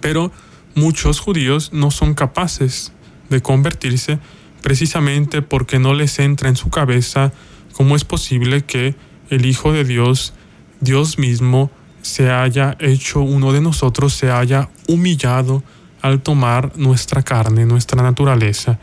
pero 0.00 0.32
muchos 0.74 1.20
judíos 1.20 1.72
no 1.72 1.90
son 1.90 2.14
capaces 2.14 2.92
de 3.30 3.40
convertirse 3.40 4.18
precisamente 4.62 5.42
porque 5.42 5.78
no 5.78 5.94
les 5.94 6.18
entra 6.18 6.48
en 6.48 6.56
su 6.56 6.70
cabeza 6.70 7.32
cómo 7.72 7.94
es 7.94 8.04
posible 8.04 8.64
que 8.64 8.94
el 9.30 9.46
Hijo 9.46 9.72
de 9.72 9.84
Dios, 9.84 10.34
Dios 10.80 11.18
mismo, 11.18 11.70
se 12.02 12.30
haya 12.30 12.76
hecho 12.78 13.20
uno 13.20 13.52
de 13.52 13.60
nosotros, 13.60 14.14
se 14.14 14.30
haya 14.30 14.68
humillado 14.86 15.62
al 16.02 16.20
tomar 16.20 16.76
nuestra 16.76 17.22
carne, 17.22 17.66
nuestra 17.66 18.02
naturaleza. 18.02 18.78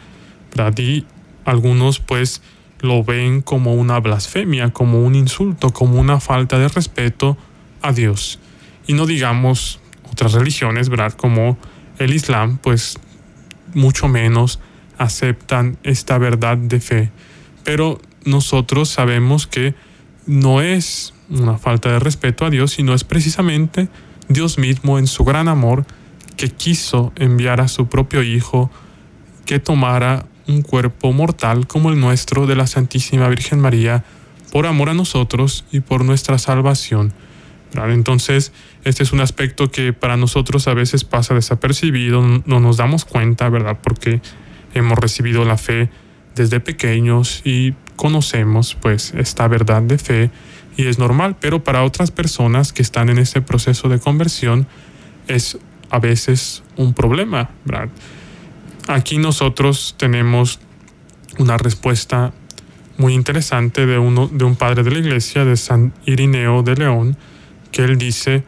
Y 0.78 1.06
algunos 1.46 2.00
pues 2.00 2.42
lo 2.80 3.04
ven 3.04 3.42
como 3.42 3.74
una 3.76 4.00
blasfemia, 4.00 4.72
como 4.72 5.04
un 5.04 5.16
insulto, 5.16 5.70
como 5.72 6.00
una 6.00 6.20
falta 6.20 6.60
de 6.60 6.68
respeto 6.68 7.38
a 7.82 7.94
Dios. 7.94 8.40
Y 8.88 8.94
no 8.94 9.06
digamos 9.06 9.80
otras 10.12 10.34
religiones, 10.34 10.90
¿verdad? 10.90 11.14
Como 11.14 11.58
el 11.98 12.14
Islam, 12.14 12.58
pues 12.58 13.00
mucho 13.74 14.08
menos 14.08 14.60
aceptan 14.98 15.78
esta 15.84 16.18
verdad 16.18 16.58
de 16.58 16.80
fe. 16.80 17.12
Pero 17.64 18.00
nosotros 18.26 18.90
sabemos 18.90 19.48
que 19.48 19.76
no 20.26 20.62
es 20.62 21.14
una 21.34 21.58
falta 21.58 21.92
de 21.92 22.00
respeto 22.00 22.46
a 22.46 22.50
Dios, 22.50 22.72
sino 22.72 22.94
es 22.94 23.04
precisamente 23.04 23.90
Dios 24.30 24.58
mismo 24.58 25.00
en 25.00 25.08
su 25.08 25.24
gran 25.24 25.48
amor 25.48 25.86
que 26.38 26.50
quiso 26.50 27.12
enviar 27.16 27.62
a 27.62 27.68
su 27.68 27.88
propio 27.88 28.24
Hijo 28.24 28.72
que 29.46 29.60
tomara 29.60 30.26
un 30.48 30.62
cuerpo 30.62 31.12
mortal 31.12 31.68
como 31.68 31.90
el 31.90 32.00
nuestro 32.00 32.46
de 32.46 32.56
la 32.56 32.68
Santísima 32.68 33.28
Virgen 33.30 33.60
María 33.60 34.04
por 34.52 34.68
amor 34.68 34.90
a 34.90 34.94
nosotros 34.94 35.66
y 35.72 35.80
por 35.80 36.06
nuestra 36.06 36.38
salvación. 36.38 37.14
Entonces, 37.76 38.52
este 38.84 39.02
es 39.02 39.14
un 39.14 39.22
aspecto 39.22 39.72
que 39.72 39.94
para 39.94 40.16
nosotros 40.16 40.68
a 40.68 40.76
veces 40.76 41.04
pasa 41.04 41.34
desapercibido, 41.34 42.22
no 42.46 42.60
nos 42.60 42.78
damos 42.78 43.04
cuenta, 43.04 43.50
¿verdad? 43.50 43.80
Porque 43.82 44.22
hemos 44.76 44.98
recibido 45.00 45.44
la 45.44 45.58
fe 45.58 45.90
desde 46.36 46.60
pequeños 46.60 47.42
y 47.44 47.74
conocemos 47.96 48.76
pues 48.76 49.14
esta 49.18 49.48
verdad 49.48 49.82
de 49.82 49.98
fe 49.98 50.30
y 50.76 50.88
es 50.88 51.00
normal, 51.00 51.36
pero 51.40 51.64
para 51.64 51.84
otras 51.84 52.12
personas 52.12 52.74
que 52.74 52.82
están 52.82 53.10
en 53.10 53.18
ese 53.18 53.42
proceso 53.42 53.90
de 53.90 54.00
conversión 54.00 54.68
es 55.28 55.58
a 55.90 56.00
veces 56.00 56.64
un 56.76 56.94
problema, 56.94 57.52
¿verdad? 57.66 57.90
Aquí 58.88 59.18
nosotros 59.18 59.96
tenemos 59.98 60.60
una 61.38 61.58
respuesta 61.58 62.34
muy 62.98 63.14
interesante 63.14 63.86
de, 63.86 63.98
uno, 63.98 64.28
de 64.28 64.44
un 64.44 64.56
padre 64.56 64.84
de 64.84 64.92
la 64.92 65.00
iglesia, 65.00 65.46
de 65.46 65.58
San 65.58 65.94
Irineo 66.06 66.64
de 66.64 66.76
León, 66.76 67.18
que 67.72 67.84
él 67.84 67.98
dice, 67.98 68.44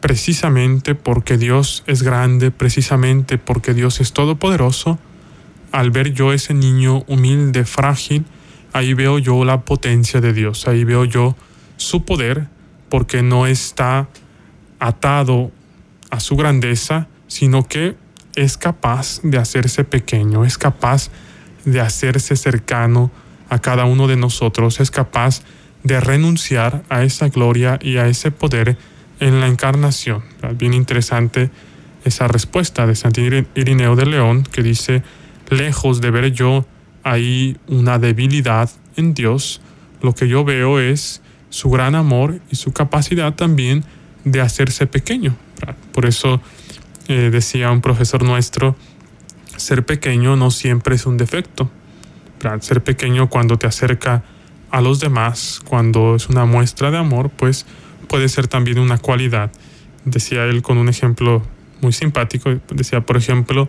precisamente 0.00 0.94
porque 0.94 1.36
Dios 1.36 1.84
es 1.86 2.02
grande, 2.02 2.50
precisamente 2.50 3.38
porque 3.38 3.74
Dios 3.74 4.00
es 4.00 4.12
todopoderoso, 4.12 4.98
al 5.72 5.90
ver 5.90 6.12
yo 6.12 6.32
ese 6.32 6.54
niño 6.54 7.04
humilde, 7.06 7.64
frágil, 7.64 8.24
ahí 8.72 8.94
veo 8.94 9.18
yo 9.18 9.44
la 9.44 9.62
potencia 9.62 10.20
de 10.20 10.32
Dios, 10.32 10.66
ahí 10.66 10.84
veo 10.84 11.04
yo 11.04 11.36
su 11.76 12.04
poder, 12.04 12.48
porque 12.88 13.22
no 13.22 13.46
está 13.46 14.08
atado 14.78 15.50
a 16.10 16.20
su 16.20 16.36
grandeza, 16.36 17.08
sino 17.28 17.66
que 17.66 17.96
es 18.34 18.56
capaz 18.56 19.20
de 19.22 19.38
hacerse 19.38 19.84
pequeño, 19.84 20.44
es 20.44 20.58
capaz 20.58 21.10
de 21.64 21.80
hacerse 21.80 22.36
cercano 22.36 23.10
a 23.48 23.58
cada 23.58 23.84
uno 23.84 24.06
de 24.06 24.16
nosotros, 24.16 24.80
es 24.80 24.90
capaz 24.90 25.42
de 25.82 26.00
renunciar 26.00 26.82
a 26.88 27.04
esa 27.04 27.28
gloria 27.28 27.78
y 27.80 27.96
a 27.96 28.06
ese 28.06 28.30
poder 28.30 28.76
en 29.18 29.40
la 29.40 29.46
encarnación. 29.46 30.22
Bien 30.54 30.74
interesante 30.74 31.50
esa 32.04 32.28
respuesta 32.28 32.86
de 32.86 32.96
Santo 32.96 33.20
Irineo 33.20 33.96
de 33.96 34.06
León 34.06 34.42
que 34.42 34.62
dice, 34.62 35.02
lejos 35.50 36.00
de 36.00 36.10
ver 36.10 36.32
yo 36.32 36.64
ahí 37.02 37.56
una 37.66 37.98
debilidad 37.98 38.70
en 38.96 39.14
Dios, 39.14 39.60
lo 40.02 40.14
que 40.14 40.28
yo 40.28 40.44
veo 40.44 40.80
es 40.80 41.22
su 41.50 41.70
gran 41.70 41.94
amor 41.94 42.40
y 42.50 42.56
su 42.56 42.72
capacidad 42.72 43.34
también 43.34 43.84
de 44.24 44.40
hacerse 44.40 44.86
pequeño. 44.86 45.36
Por 45.92 46.06
eso 46.06 46.40
eh, 47.08 47.30
decía 47.30 47.70
un 47.70 47.80
profesor 47.80 48.22
nuestro, 48.22 48.76
ser 49.56 49.84
pequeño 49.84 50.36
no 50.36 50.50
siempre 50.50 50.94
es 50.94 51.06
un 51.06 51.16
defecto. 51.16 51.70
Ser 52.60 52.82
pequeño 52.82 53.28
cuando 53.28 53.58
te 53.58 53.66
acerca 53.66 54.22
a 54.70 54.80
los 54.80 55.00
demás, 55.00 55.60
cuando 55.64 56.14
es 56.14 56.28
una 56.28 56.46
muestra 56.46 56.90
de 56.90 56.96
amor, 56.96 57.30
pues 57.30 57.66
puede 58.08 58.28
ser 58.28 58.48
también 58.48 58.78
una 58.78 58.96
cualidad. 58.96 59.50
Decía 60.04 60.44
él 60.44 60.62
con 60.62 60.78
un 60.78 60.88
ejemplo 60.88 61.42
muy 61.82 61.92
simpático, 61.92 62.58
decía, 62.70 63.00
por 63.02 63.16
ejemplo, 63.16 63.68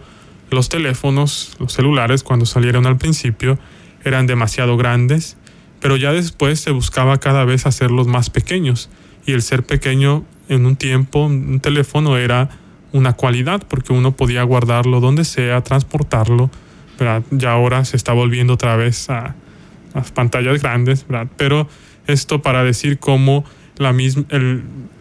los 0.52 0.70
teléfonos, 0.70 1.56
los 1.60 1.74
celulares, 1.74 2.24
cuando 2.24 2.46
salieron 2.46 2.86
al 2.86 2.98
principio, 2.98 3.58
eran 4.04 4.28
demasiado 4.28 4.78
grandes, 4.78 5.38
pero 5.80 5.96
ya 5.96 6.12
después 6.12 6.60
se 6.60 6.72
buscaba 6.72 7.20
cada 7.20 7.46
vez 7.46 7.66
hacerlos 7.66 8.08
más 8.08 8.30
pequeños. 8.30 8.90
Y 9.26 9.32
el 9.32 9.42
ser 9.42 9.64
pequeño 9.64 10.26
en 10.50 10.66
un 10.66 10.76
tiempo, 10.76 11.26
un 11.26 11.60
teléfono 11.60 12.18
era 12.18 12.50
una 12.92 13.14
cualidad 13.14 13.64
porque 13.68 13.94
uno 13.94 14.16
podía 14.16 14.44
guardarlo 14.44 15.00
donde 15.00 15.24
sea, 15.24 15.62
transportarlo. 15.62 16.52
Ya 17.32 17.54
ahora 17.54 17.86
se 17.86 17.98
está 17.98 18.14
volviendo 18.14 18.54
otra 18.54 18.76
vez 18.76 19.10
a 19.10 19.36
las 19.96 20.12
pantallas 20.12 20.62
grandes, 20.62 21.06
pero 21.38 21.68
esto 22.08 22.42
para 22.42 22.64
decir 22.64 23.00
cómo 23.00 23.44
la 23.78 23.94
misma, 23.94 24.26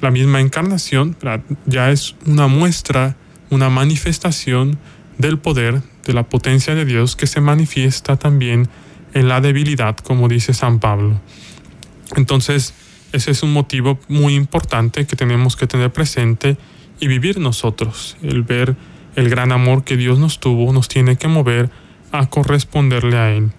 la 0.00 0.10
misma 0.10 0.40
encarnación 0.40 1.16
ya 1.66 1.90
es 1.90 2.14
una 2.24 2.46
muestra, 2.46 3.16
una 3.50 3.68
manifestación 3.68 4.78
del 5.20 5.38
poder, 5.38 5.82
de 6.06 6.12
la 6.12 6.24
potencia 6.24 6.74
de 6.74 6.84
Dios 6.84 7.16
que 7.16 7.26
se 7.26 7.40
manifiesta 7.40 8.16
también 8.16 8.68
en 9.14 9.28
la 9.28 9.40
debilidad, 9.40 9.96
como 9.96 10.28
dice 10.28 10.54
San 10.54 10.78
Pablo. 10.78 11.20
Entonces, 12.16 12.74
ese 13.12 13.30
es 13.30 13.42
un 13.42 13.52
motivo 13.52 13.98
muy 14.08 14.34
importante 14.34 15.06
que 15.06 15.16
tenemos 15.16 15.56
que 15.56 15.66
tener 15.66 15.92
presente 15.92 16.56
y 17.00 17.08
vivir 17.08 17.38
nosotros. 17.38 18.16
El 18.22 18.42
ver 18.42 18.76
el 19.16 19.28
gran 19.28 19.52
amor 19.52 19.84
que 19.84 19.96
Dios 19.96 20.18
nos 20.18 20.38
tuvo 20.38 20.72
nos 20.72 20.88
tiene 20.88 21.16
que 21.16 21.28
mover 21.28 21.70
a 22.12 22.28
corresponderle 22.28 23.16
a 23.16 23.32
Él. 23.32 23.50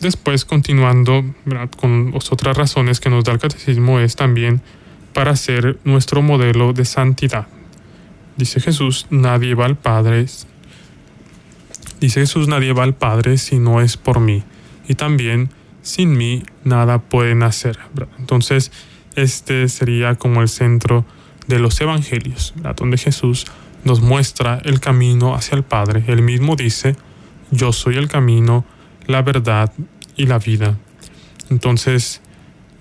Después, 0.00 0.46
continuando 0.46 1.34
con 1.76 2.14
otras 2.14 2.56
razones 2.56 3.00
que 3.00 3.10
nos 3.10 3.24
da 3.24 3.32
el 3.32 3.38
catecismo, 3.38 4.00
es 4.00 4.16
también 4.16 4.62
para 5.12 5.36
ser 5.36 5.78
nuestro 5.84 6.22
modelo 6.22 6.72
de 6.72 6.86
santidad. 6.86 7.48
Dice 8.36 8.60
Jesús, 8.60 9.06
nadie 9.10 9.54
va 9.54 9.66
al 9.66 9.76
Padre. 9.76 10.24
Dice 12.00 12.20
Jesús, 12.20 12.48
nadie 12.48 12.72
va 12.72 12.84
al 12.84 12.94
Padre 12.94 13.36
si 13.36 13.58
no 13.58 13.80
es 13.80 13.96
por 13.96 14.20
mí. 14.20 14.42
Y 14.88 14.94
también, 14.94 15.50
sin 15.82 16.16
mí, 16.16 16.42
nada 16.64 16.98
pueden 16.98 17.42
hacer. 17.42 17.78
Entonces, 18.18 18.72
este 19.16 19.68
sería 19.68 20.14
como 20.14 20.40
el 20.40 20.48
centro 20.48 21.04
de 21.46 21.58
los 21.58 21.80
evangelios, 21.80 22.54
donde 22.76 22.96
Jesús 22.96 23.46
nos 23.84 24.00
muestra 24.00 24.60
el 24.64 24.80
camino 24.80 25.34
hacia 25.34 25.56
el 25.56 25.62
Padre. 25.62 26.04
Él 26.06 26.22
mismo 26.22 26.56
dice, 26.56 26.96
yo 27.50 27.72
soy 27.72 27.96
el 27.96 28.08
camino, 28.08 28.64
la 29.06 29.22
verdad 29.22 29.72
y 30.16 30.26
la 30.26 30.38
vida. 30.38 30.78
Entonces 31.50 32.22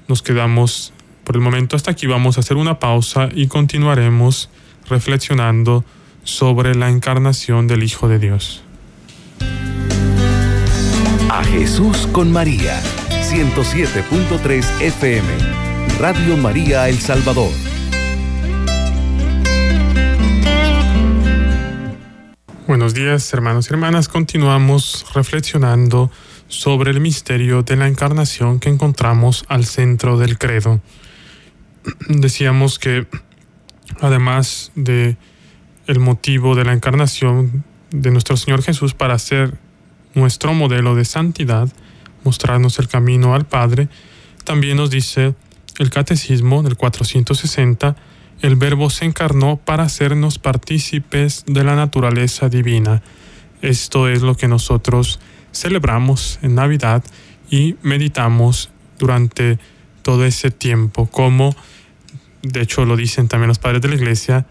nos 0.08 0.22
quedamos 0.22 0.94
por 1.24 1.36
el 1.36 1.42
momento 1.42 1.76
hasta 1.76 1.92
aquí. 1.92 2.08
Vamos 2.08 2.38
a 2.38 2.40
hacer 2.42 2.58
una 2.58 2.80
pausa 2.80 3.30
y 3.34 3.48
continuaremos 3.48 4.50
reflexionando 4.90 5.84
sobre 6.24 6.76
la 6.76 6.90
encarnación 6.90 7.68
del 7.68 7.84
Hijo 7.84 8.08
de 8.08 8.20
Dios. 8.20 8.64
A 11.30 11.44
Jesús 11.44 12.08
con 12.12 12.32
María, 12.32 12.82
107.3 13.24 14.82
FM, 14.82 15.28
Radio 16.00 16.38
María 16.38 16.90
El 16.90 17.00
Salvador. 17.00 17.52
Buenos 22.70 22.94
días, 22.94 23.34
hermanos 23.34 23.70
y 23.70 23.74
hermanas. 23.74 24.08
Continuamos 24.08 25.06
reflexionando 25.16 26.12
sobre 26.48 26.92
el 26.92 27.00
misterio 27.00 27.64
de 27.64 27.76
la 27.76 27.88
encarnación 27.88 28.60
que 28.60 28.70
encontramos 28.70 29.46
al 29.48 29.66
centro 29.66 30.18
del 30.18 30.38
credo. 30.38 30.82
Decíamos 32.10 32.78
que 32.78 33.08
además 34.02 34.72
de 34.76 35.18
el 35.88 36.00
motivo 36.00 36.56
de 36.56 36.66
la 36.66 36.74
encarnación 36.74 37.66
de 37.92 38.12
nuestro 38.12 38.38
Señor 38.38 38.62
Jesús 38.62 38.94
para 38.94 39.18
ser 39.20 39.58
nuestro 40.14 40.54
modelo 40.54 40.96
de 40.96 41.06
santidad, 41.06 41.70
mostrarnos 42.24 42.80
el 42.80 42.88
camino 42.88 43.36
al 43.36 43.46
Padre, 43.46 43.90
también 44.44 44.78
nos 44.78 44.90
dice 44.90 45.36
el 45.78 45.90
Catecismo 45.90 46.64
del 46.64 46.76
460 46.76 47.96
el 48.42 48.56
Verbo 48.56 48.90
se 48.90 49.04
encarnó 49.04 49.58
para 49.58 49.84
hacernos 49.84 50.40
partícipes 50.40 51.44
de 51.46 51.64
la 51.66 51.76
naturaleza 51.76 52.48
divina. 52.48 53.02
Esto 53.62 54.08
es 54.08 54.22
lo 54.22 54.36
que 54.36 54.48
nosotros 54.48 55.20
celebramos 55.52 56.40
en 56.42 56.56
Navidad 56.56 57.04
y 57.50 57.76
meditamos 57.82 58.70
durante 58.98 59.60
todo 60.04 60.26
ese 60.26 60.52
tiempo, 60.52 61.08
como 61.08 61.54
de 62.42 62.62
hecho 62.62 62.86
lo 62.86 62.96
dicen 62.96 63.28
también 63.28 63.50
los 63.50 63.60
padres 63.60 63.82
de 63.82 63.90
la 63.90 63.96
iglesia, 63.96 64.46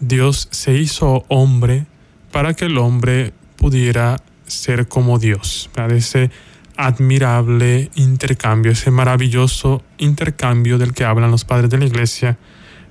Dios 0.00 0.48
se 0.50 0.76
hizo 0.76 1.24
hombre 1.28 1.86
para 2.34 2.52
que 2.54 2.64
el 2.64 2.78
hombre 2.78 3.32
pudiera 3.54 4.16
ser 4.44 4.88
como 4.88 5.20
Dios, 5.20 5.70
para 5.72 5.94
ese 5.94 6.32
admirable 6.76 7.92
intercambio, 7.94 8.72
ese 8.72 8.90
maravilloso 8.90 9.84
intercambio 9.98 10.76
del 10.76 10.94
que 10.94 11.04
hablan 11.04 11.30
los 11.30 11.44
padres 11.44 11.70
de 11.70 11.78
la 11.78 11.84
iglesia 11.84 12.36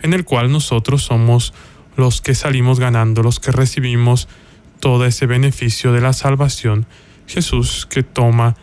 en 0.01 0.13
el 0.13 0.23
cual 0.23 0.49
nosotros 0.49 1.03
somos 1.03 1.53
los 1.97 2.21
que 2.21 2.35
salimos 2.35 2.79
ganando, 2.79 3.21
los 3.21 3.41
que 3.41 3.51
recibimos 3.51 4.29
todo 4.79 5.05
ese 5.05 5.25
beneficio 5.25 5.91
de 5.91 5.99
la 5.99 6.13
salvación. 6.13 6.85
Jesús 7.27 7.85
que 7.85 8.01
toma 8.01 8.55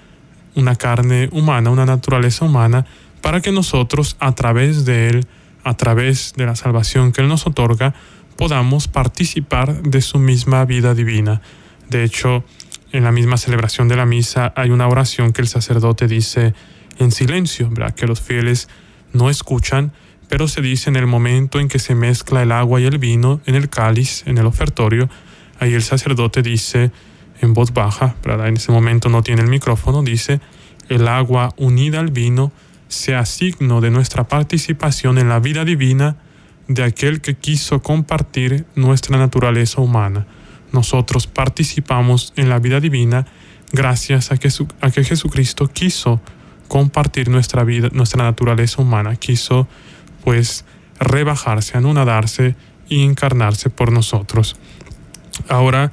una 0.55 0.77
carne 0.77 1.29
humana, 1.31 1.69
una 1.69 1.85
naturaleza 1.85 2.47
humana, 2.47 2.87
para 3.21 3.43
que 3.43 3.53
nosotros 3.53 4.17
a 4.19 4.35
través 4.35 4.87
de 4.87 5.09
Él, 5.09 5.27
a 5.63 5.77
través 5.77 6.33
de 6.39 6.47
la 6.47 6.57
salvación 6.57 7.13
que 7.13 7.21
Él 7.21 7.29
nos 7.29 7.47
otorga, 7.47 7.93
podamos 8.41 8.89
participar 8.89 9.83
de 9.83 10.01
su 10.01 10.19
misma 10.19 10.65
vida 10.65 10.95
divina. 10.95 11.43
De 11.91 12.05
hecho, 12.05 12.43
en 12.91 13.05
la 13.05 13.13
misma 13.13 13.37
celebración 13.37 13.87
de 13.87 13.97
la 13.97 14.07
misa 14.07 14.55
hay 14.57 14.71
una 14.71 14.89
oración 14.89 15.35
que 15.35 15.43
el 15.43 15.47
sacerdote 15.47 16.09
dice 16.09 16.55
en 16.99 17.13
silencio, 17.13 17.69
¿verdad? 17.69 17.95
que 17.95 18.07
los 18.07 18.23
fieles 18.23 18.71
no 19.13 19.29
escuchan, 19.29 19.93
pero 20.31 20.49
se 20.49 20.63
dice 20.63 20.89
en 20.89 20.97
el 20.97 21.07
momento 21.07 21.61
en 21.61 21.69
que 21.69 21.79
se 21.79 21.95
mezcla 21.95 22.43
el 22.43 22.53
agua 22.53 22.81
y 22.81 22.87
el 22.87 22.97
vino 22.97 23.43
en 23.45 23.57
el 23.57 23.69
cáliz, 23.69 24.23
en 24.25 24.39
el 24.39 24.47
ofertorio, 24.47 25.11
ahí 25.59 25.75
el 25.75 25.83
sacerdote 25.83 26.41
dice 26.41 26.93
en 27.43 27.53
voz 27.53 27.75
baja, 27.75 28.17
en 28.25 28.57
ese 28.57 28.73
momento 28.73 29.11
no 29.11 29.23
tiene 29.23 29.43
el 29.43 29.49
micrófono, 29.49 30.03
dice, 30.03 30.41
el 30.89 31.09
agua 31.09 31.53
unida 31.59 32.01
al 32.01 32.11
vino 32.11 32.53
sea 32.89 33.27
signo 33.27 33.83
de 33.83 33.91
nuestra 33.91 34.29
participación 34.29 35.19
en 35.19 35.29
la 35.29 35.41
vida 35.41 35.67
divina 35.67 36.17
de 36.71 36.85
aquel 36.85 37.21
que 37.21 37.35
quiso 37.35 37.83
compartir 37.83 38.65
nuestra 38.77 39.19
naturaleza 39.19 39.81
humana. 39.81 40.29
Nosotros 40.73 41.27
participamos 41.27 42.33
en 42.37 42.49
la 42.49 42.61
vida 42.61 42.79
divina 42.79 43.27
gracias 43.73 44.31
a 44.31 44.37
que, 44.37 44.49
a 44.81 44.91
que 44.93 45.03
Jesucristo 45.03 45.67
quiso 45.67 46.21
compartir 46.69 47.29
nuestra 47.29 47.65
vida, 47.65 47.89
nuestra 47.91 48.23
naturaleza 48.23 48.81
humana, 48.81 49.17
quiso 49.17 49.67
pues 50.23 50.65
rebajarse, 51.01 51.77
anonadarse 51.77 52.55
y 52.89 53.03
encarnarse 53.03 53.69
por 53.69 53.91
nosotros. 53.91 54.55
Ahora, 55.49 55.91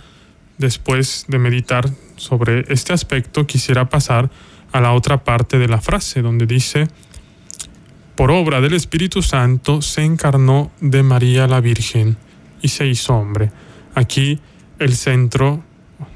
después 0.59 1.25
de 1.27 1.39
meditar 1.39 1.89
sobre 2.17 2.65
este 2.71 2.93
aspecto, 2.93 3.47
quisiera 3.47 3.89
pasar 3.89 4.29
a 4.71 4.79
la 4.79 4.93
otra 4.93 5.23
parte 5.23 5.57
de 5.57 5.69
la 5.69 5.81
frase, 5.81 6.21
donde 6.21 6.45
dice, 6.45 6.87
por 8.17 8.31
obra 8.31 8.61
del 8.61 8.73
Espíritu 8.73 9.21
Santo 9.21 9.83
se 9.83 10.03
encarnó 10.03 10.71
de 10.81 11.03
María 11.03 11.45
la 11.45 11.61
Virgen 11.61 12.17
y 12.63 12.69
se 12.69 12.87
hizo 12.87 13.13
hombre. 13.13 13.51
Aquí 13.93 14.39
el 14.79 14.95
centro, 14.95 15.63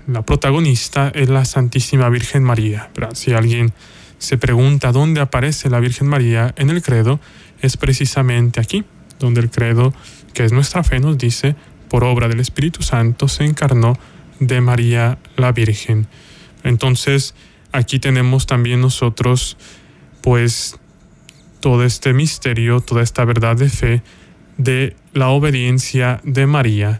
la 0.08 0.24
protagonista 0.24 1.12
es 1.14 1.30
la 1.30 1.46
Santísima 1.46 2.10
Virgen 2.10 2.44
María. 2.44 2.90
Si 3.14 3.34
alguien 3.34 3.72
se 4.18 4.40
pregunta 4.40 4.92
dónde 4.92 5.22
aparece 5.22 5.70
la 5.70 5.80
Virgen 5.80 6.08
María 6.08 6.56
en 6.58 6.72
el 6.72 6.82
credo, 6.82 7.20
es 7.62 7.78
precisamente 7.78 8.60
aquí, 8.60 8.84
donde 9.20 9.42
el 9.42 9.52
credo, 9.52 9.94
que 10.34 10.44
es 10.44 10.52
nuestra 10.52 10.84
fe, 10.84 11.00
nos 11.00 11.20
dice, 11.20 11.56
por 11.88 12.04
obra 12.04 12.28
del 12.28 12.40
Espíritu 12.40 12.82
Santo 12.82 13.28
se 13.28 13.44
encarnó 13.44 13.96
de 14.40 14.60
María 14.60 15.20
la 15.36 15.52
Virgen. 15.52 16.08
Entonces, 16.64 17.36
aquí 17.72 18.00
tenemos 18.00 18.48
también 18.48 18.82
nosotros, 18.82 19.56
pues, 20.22 20.80
todo 21.62 21.86
este 21.86 22.13
misterio, 22.13 22.82
toda 22.82 23.02
esta 23.02 23.24
verdad 23.24 23.56
de 23.56 23.69
fe 23.69 24.02
de 24.58 24.95
la 25.13 25.30
obediencia 25.30 26.19
de 26.24 26.45
María, 26.45 27.00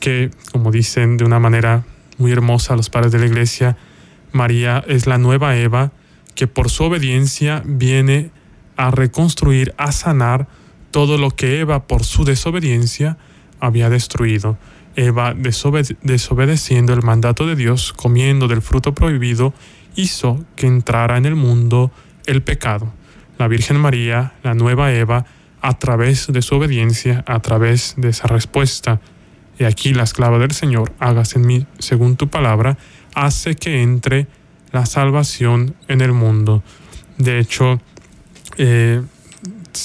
que, 0.00 0.30
como 0.50 0.70
dicen 0.70 1.16
de 1.16 1.24
una 1.24 1.38
manera 1.38 1.84
muy 2.18 2.32
hermosa 2.32 2.76
los 2.76 2.90
padres 2.90 3.12
de 3.12 3.20
la 3.20 3.26
iglesia, 3.26 3.78
María 4.32 4.84
es 4.86 5.06
la 5.06 5.18
nueva 5.18 5.56
Eva 5.56 5.92
que 6.34 6.46
por 6.46 6.70
su 6.70 6.84
obediencia 6.84 7.62
viene 7.64 8.30
a 8.76 8.90
reconstruir, 8.90 9.74
a 9.78 9.92
sanar 9.92 10.48
todo 10.90 11.18
lo 11.18 11.30
que 11.30 11.60
Eva 11.60 11.86
por 11.86 12.04
su 12.04 12.24
desobediencia 12.24 13.18
había 13.60 13.88
destruido. 13.88 14.58
Eva, 14.96 15.34
desobedeciendo 15.34 16.92
el 16.92 17.02
mandato 17.02 17.46
de 17.46 17.56
Dios, 17.56 17.92
comiendo 17.92 18.48
del 18.48 18.60
fruto 18.60 18.94
prohibido, 18.94 19.54
hizo 19.94 20.44
que 20.56 20.66
entrara 20.66 21.16
en 21.16 21.26
el 21.26 21.34
mundo 21.34 21.90
el 22.26 22.42
pecado. 22.42 22.92
La 23.38 23.48
Virgen 23.48 23.78
María, 23.78 24.34
la 24.42 24.54
nueva 24.54 24.92
Eva, 24.92 25.24
a 25.60 25.78
través 25.78 26.26
de 26.26 26.42
su 26.42 26.56
obediencia, 26.56 27.24
a 27.26 27.40
través 27.40 27.94
de 27.96 28.08
esa 28.08 28.26
respuesta, 28.28 29.00
y 29.58 29.64
aquí 29.64 29.94
la 29.94 30.02
esclava 30.02 30.38
del 30.38 30.52
Señor, 30.52 30.92
hágase 30.98 31.38
en 31.38 31.46
mí 31.46 31.66
según 31.78 32.16
tu 32.16 32.28
palabra, 32.28 32.76
hace 33.14 33.54
que 33.54 33.82
entre 33.82 34.26
la 34.72 34.86
salvación 34.86 35.74
en 35.88 36.00
el 36.00 36.12
mundo. 36.12 36.62
De 37.18 37.38
hecho, 37.38 37.80
eh, 38.56 39.02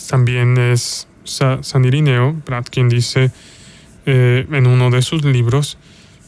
también 0.10 0.58
es 0.58 1.08
San 1.24 1.86
Irineo, 1.86 2.42
quien 2.72 2.90
dice 2.90 3.32
eh, 4.06 4.48
en 4.52 4.68
uno 4.68 4.90
de 4.90 5.02
sus 5.02 5.24
libros, 5.24 5.78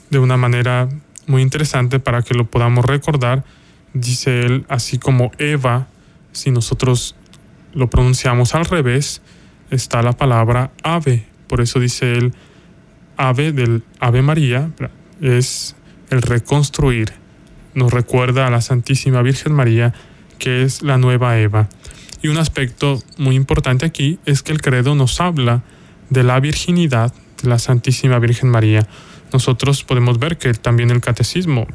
de 0.10 0.20
una 0.20 0.38
manera 0.38 0.90
muy 1.28 1.42
interesante 1.42 2.00
para 2.00 2.22
que 2.22 2.34
lo 2.34 2.46
podamos 2.46 2.86
recordar, 2.86 3.44
dice 3.94 4.42
él, 4.42 4.66
así 4.68 4.98
como 4.98 5.32
Eva, 5.38 5.88
si 6.32 6.52
nosotros 6.52 7.16
lo 7.74 7.90
pronunciamos 7.90 8.56
al 8.56 8.66
revés, 8.66 9.22
está 9.72 10.02
la 10.02 10.14
palabra 10.14 10.72
ave. 10.84 11.26
Por 11.48 11.62
eso 11.62 11.80
dice 11.80 12.14
él, 12.14 12.34
ave 13.18 13.52
del 13.52 13.84
Ave 14.00 14.22
María, 14.22 14.72
es 15.22 15.76
el 16.10 16.22
reconstruir. 16.22 17.14
Nos 17.74 17.92
recuerda 17.92 18.48
a 18.48 18.50
la 18.50 18.62
Santísima 18.62 19.22
Virgen 19.22 19.54
María, 19.54 19.94
que 20.38 20.64
es 20.64 20.82
la 20.82 20.98
nueva 20.98 21.38
Eva. 21.38 21.70
Y 22.22 22.28
un 22.28 22.38
aspecto 22.38 23.02
muy 23.18 23.36
importante 23.36 23.86
aquí 23.86 24.20
es 24.26 24.44
que 24.44 24.52
el 24.52 24.62
credo 24.62 24.96
nos 24.96 25.22
habla 25.22 25.64
de 26.10 26.24
la 26.24 26.40
virginidad 26.40 27.14
de 27.42 27.50
la 27.50 27.60
Santísima 27.60 28.20
Virgen 28.20 28.50
María. 28.50 28.88
Nosotros 29.32 29.84
podemos 29.84 30.18
ver 30.18 30.38
que 30.38 30.54
también 30.54 30.90
el 30.90 31.02
catecismo, 31.02 31.68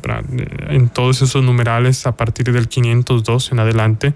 en 0.69 0.88
todos 0.88 1.23
esos 1.23 1.42
numerales 1.44 2.07
a 2.07 2.17
partir 2.17 2.52
del 2.52 2.69
502 2.69 3.52
en 3.52 3.61
adelante, 3.61 4.15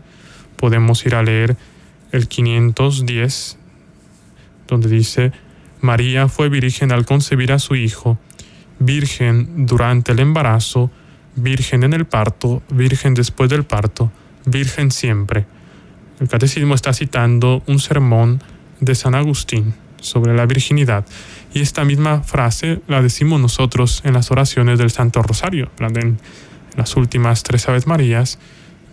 podemos 0.59 1.07
ir 1.07 1.15
a 1.15 1.23
leer 1.23 1.57
el 2.13 2.29
510, 2.29 3.57
donde 4.67 4.89
dice, 4.89 5.33
María 5.81 6.29
fue 6.29 6.51
virgen 6.51 6.93
al 6.93 7.07
concebir 7.07 7.53
a 7.53 7.59
su 7.59 7.75
hijo, 7.77 8.19
virgen 8.79 9.67
durante 9.67 10.13
el 10.13 10.19
embarazo, 10.19 10.91
virgen 11.37 11.85
en 11.85 11.95
el 11.95 12.05
parto, 12.05 12.63
virgen 12.69 13.15
después 13.15 13.49
del 13.49 13.65
parto, 13.65 14.13
virgen 14.45 14.91
siempre. 14.91 15.47
El 16.21 16.29
catecismo 16.29 16.75
está 16.75 16.93
citando 16.93 17.63
un 17.67 17.79
sermón 17.79 18.43
de 18.81 18.95
San 18.95 19.15
Agustín 19.15 19.75
sobre 20.01 20.35
la 20.35 20.47
virginidad. 20.47 21.05
Y 21.55 21.61
esta 21.61 21.85
misma 21.85 22.23
frase 22.23 22.81
la 22.89 23.03
decimos 23.03 23.41
nosotros 23.41 24.03
en 24.05 24.15
las 24.15 24.31
oraciones 24.31 24.79
del 24.79 24.91
Santo 24.91 25.23
Rosario, 25.23 25.71
en 25.79 26.19
las 26.77 26.97
últimas 26.97 27.43
tres 27.43 27.69
Aves 27.69 27.87
Marías, 27.87 28.39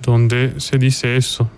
donde 0.05 0.59
se 0.59 0.77
dice 0.77 1.17
eso, 1.17 1.49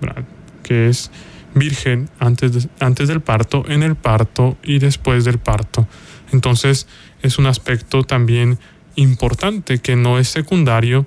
que 0.63 0.87
es 0.87 1.11
virgen 1.53 2.09
antes, 2.19 2.69
antes 2.79 3.07
del 3.07 3.21
parto, 3.21 3.63
en 3.67 3.83
el 3.83 3.95
parto 3.95 4.57
y 4.63 4.79
después 4.79 5.25
del 5.25 5.39
parto. 5.39 5.87
Entonces 6.31 6.87
es 7.21 7.37
un 7.37 7.47
aspecto 7.47 8.03
también 8.03 8.59
importante 8.95 9.79
que 9.79 9.95
no 9.95 10.19
es 10.19 10.27
secundario, 10.29 11.05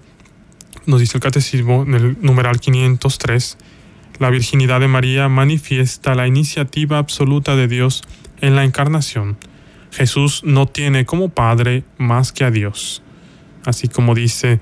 nos 0.86 1.00
dice 1.00 1.18
el 1.18 1.22
catecismo 1.22 1.82
en 1.82 1.94
el 1.94 2.16
numeral 2.20 2.60
503, 2.60 3.58
la 4.18 4.30
virginidad 4.30 4.80
de 4.80 4.88
María 4.88 5.28
manifiesta 5.28 6.14
la 6.14 6.26
iniciativa 6.26 6.98
absoluta 6.98 7.56
de 7.56 7.68
Dios 7.68 8.02
en 8.40 8.54
la 8.54 8.64
encarnación. 8.64 9.38
Jesús 9.92 10.42
no 10.44 10.66
tiene 10.66 11.06
como 11.06 11.30
Padre 11.30 11.84
más 11.98 12.32
que 12.32 12.44
a 12.44 12.50
Dios. 12.50 13.02
Así 13.64 13.88
como 13.88 14.14
dice 14.14 14.60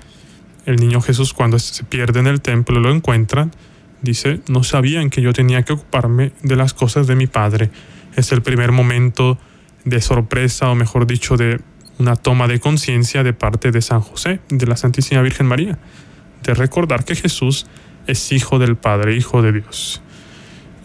el 0.69 0.75
niño 0.75 1.01
Jesús 1.01 1.33
cuando 1.33 1.57
se 1.57 1.83
pierde 1.83 2.19
en 2.19 2.27
el 2.27 2.41
templo 2.41 2.79
lo 2.79 2.93
encuentran, 2.93 3.51
dice, 4.03 4.39
no 4.47 4.63
sabían 4.63 5.09
que 5.09 5.19
yo 5.19 5.33
tenía 5.33 5.63
que 5.63 5.73
ocuparme 5.73 6.31
de 6.43 6.55
las 6.55 6.75
cosas 6.75 7.07
de 7.07 7.15
mi 7.15 7.25
Padre. 7.25 7.71
Es 8.15 8.31
el 8.31 8.43
primer 8.43 8.71
momento 8.71 9.39
de 9.83 9.99
sorpresa, 9.99 10.69
o 10.69 10.75
mejor 10.75 11.07
dicho, 11.07 11.37
de 11.37 11.59
una 11.97 12.15
toma 12.15 12.47
de 12.47 12.59
conciencia 12.59 13.23
de 13.23 13.33
parte 13.33 13.71
de 13.71 13.81
San 13.81 14.01
José, 14.01 14.41
de 14.49 14.67
la 14.67 14.77
Santísima 14.77 15.23
Virgen 15.23 15.47
María, 15.47 15.79
de 16.43 16.53
recordar 16.53 17.03
que 17.03 17.15
Jesús 17.15 17.65
es 18.05 18.31
hijo 18.31 18.59
del 18.59 18.75
Padre, 18.75 19.15
hijo 19.15 19.41
de 19.41 19.53
Dios. 19.53 20.03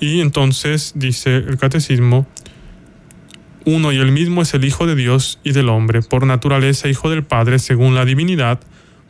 Y 0.01 0.22
entonces 0.22 0.93
dice 0.97 1.37
el 1.37 1.59
catecismo, 1.59 2.26
uno 3.66 3.93
y 3.93 3.99
el 3.99 4.12
mismo 4.12 4.41
es 4.41 4.55
el 4.55 4.64
Hijo 4.64 4.87
de 4.87 4.95
Dios 4.95 5.41
y 5.43 5.53
del 5.53 5.70
hombre, 5.70 6.03
por 6.03 6.26
naturaleza 6.26 6.89
Hijo 6.89 7.09
del 7.09 7.22
Padre 7.24 7.59
según 7.59 7.95
la 7.95 8.05
divinidad, 8.05 8.61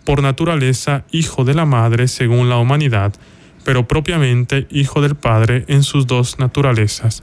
por 0.04 0.22
naturaleza 0.22 1.04
Hijo 1.10 1.44
de 1.44 1.54
la 1.54 1.64
Madre 1.64 2.08
según 2.08 2.48
la 2.48 2.58
humanidad, 2.58 3.14
pero 3.64 3.88
propiamente 3.88 4.66
Hijo 4.70 5.00
del 5.00 5.14
Padre 5.14 5.64
en 5.68 5.82
sus 5.82 6.06
dos 6.06 6.38
naturalezas. 6.38 7.22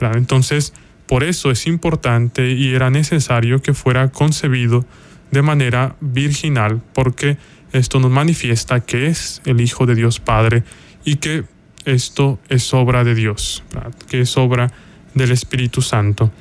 Entonces, 0.00 0.72
por 1.06 1.22
eso 1.22 1.50
es 1.50 1.66
importante 1.66 2.52
y 2.52 2.74
era 2.74 2.90
necesario 2.90 3.60
que 3.62 3.74
fuera 3.74 4.10
concebido 4.10 4.84
de 5.30 5.42
manera 5.42 5.96
virginal, 6.00 6.82
porque 6.94 7.36
esto 7.72 8.00
nos 8.00 8.10
manifiesta 8.10 8.80
que 8.80 9.06
es 9.08 9.42
el 9.44 9.60
Hijo 9.60 9.86
de 9.86 9.94
Dios 9.94 10.20
Padre 10.20 10.62
y 11.04 11.16
que 11.16 11.44
esto 11.84 12.38
es 12.48 12.72
obra 12.72 13.04
de 13.04 13.14
Dios, 13.14 13.62
que 14.08 14.22
es 14.22 14.36
obra 14.36 14.72
del 15.14 15.30
Espíritu 15.32 15.82
Santo. 15.82 16.32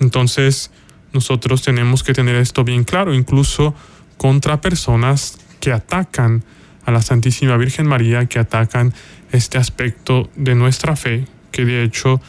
Entonces, 0.00 0.70
nosotros 1.12 1.62
tenemos 1.62 2.02
que 2.02 2.12
tener 2.12 2.36
esto 2.36 2.64
bien 2.64 2.84
claro, 2.84 3.14
incluso 3.14 3.74
contra 4.20 4.60
personas 4.60 5.38
que 5.60 5.72
atacan 5.72 6.44
a 6.84 6.90
la 6.90 7.00
Santísima 7.00 7.56
Virgen 7.56 7.86
María, 7.86 8.26
que 8.26 8.38
atacan 8.38 8.92
este 9.32 9.56
aspecto 9.56 10.28
de 10.36 10.54
nuestra 10.54 10.94
fe, 10.94 11.24
que 11.50 11.64
de 11.64 11.82
hecho 11.84 12.20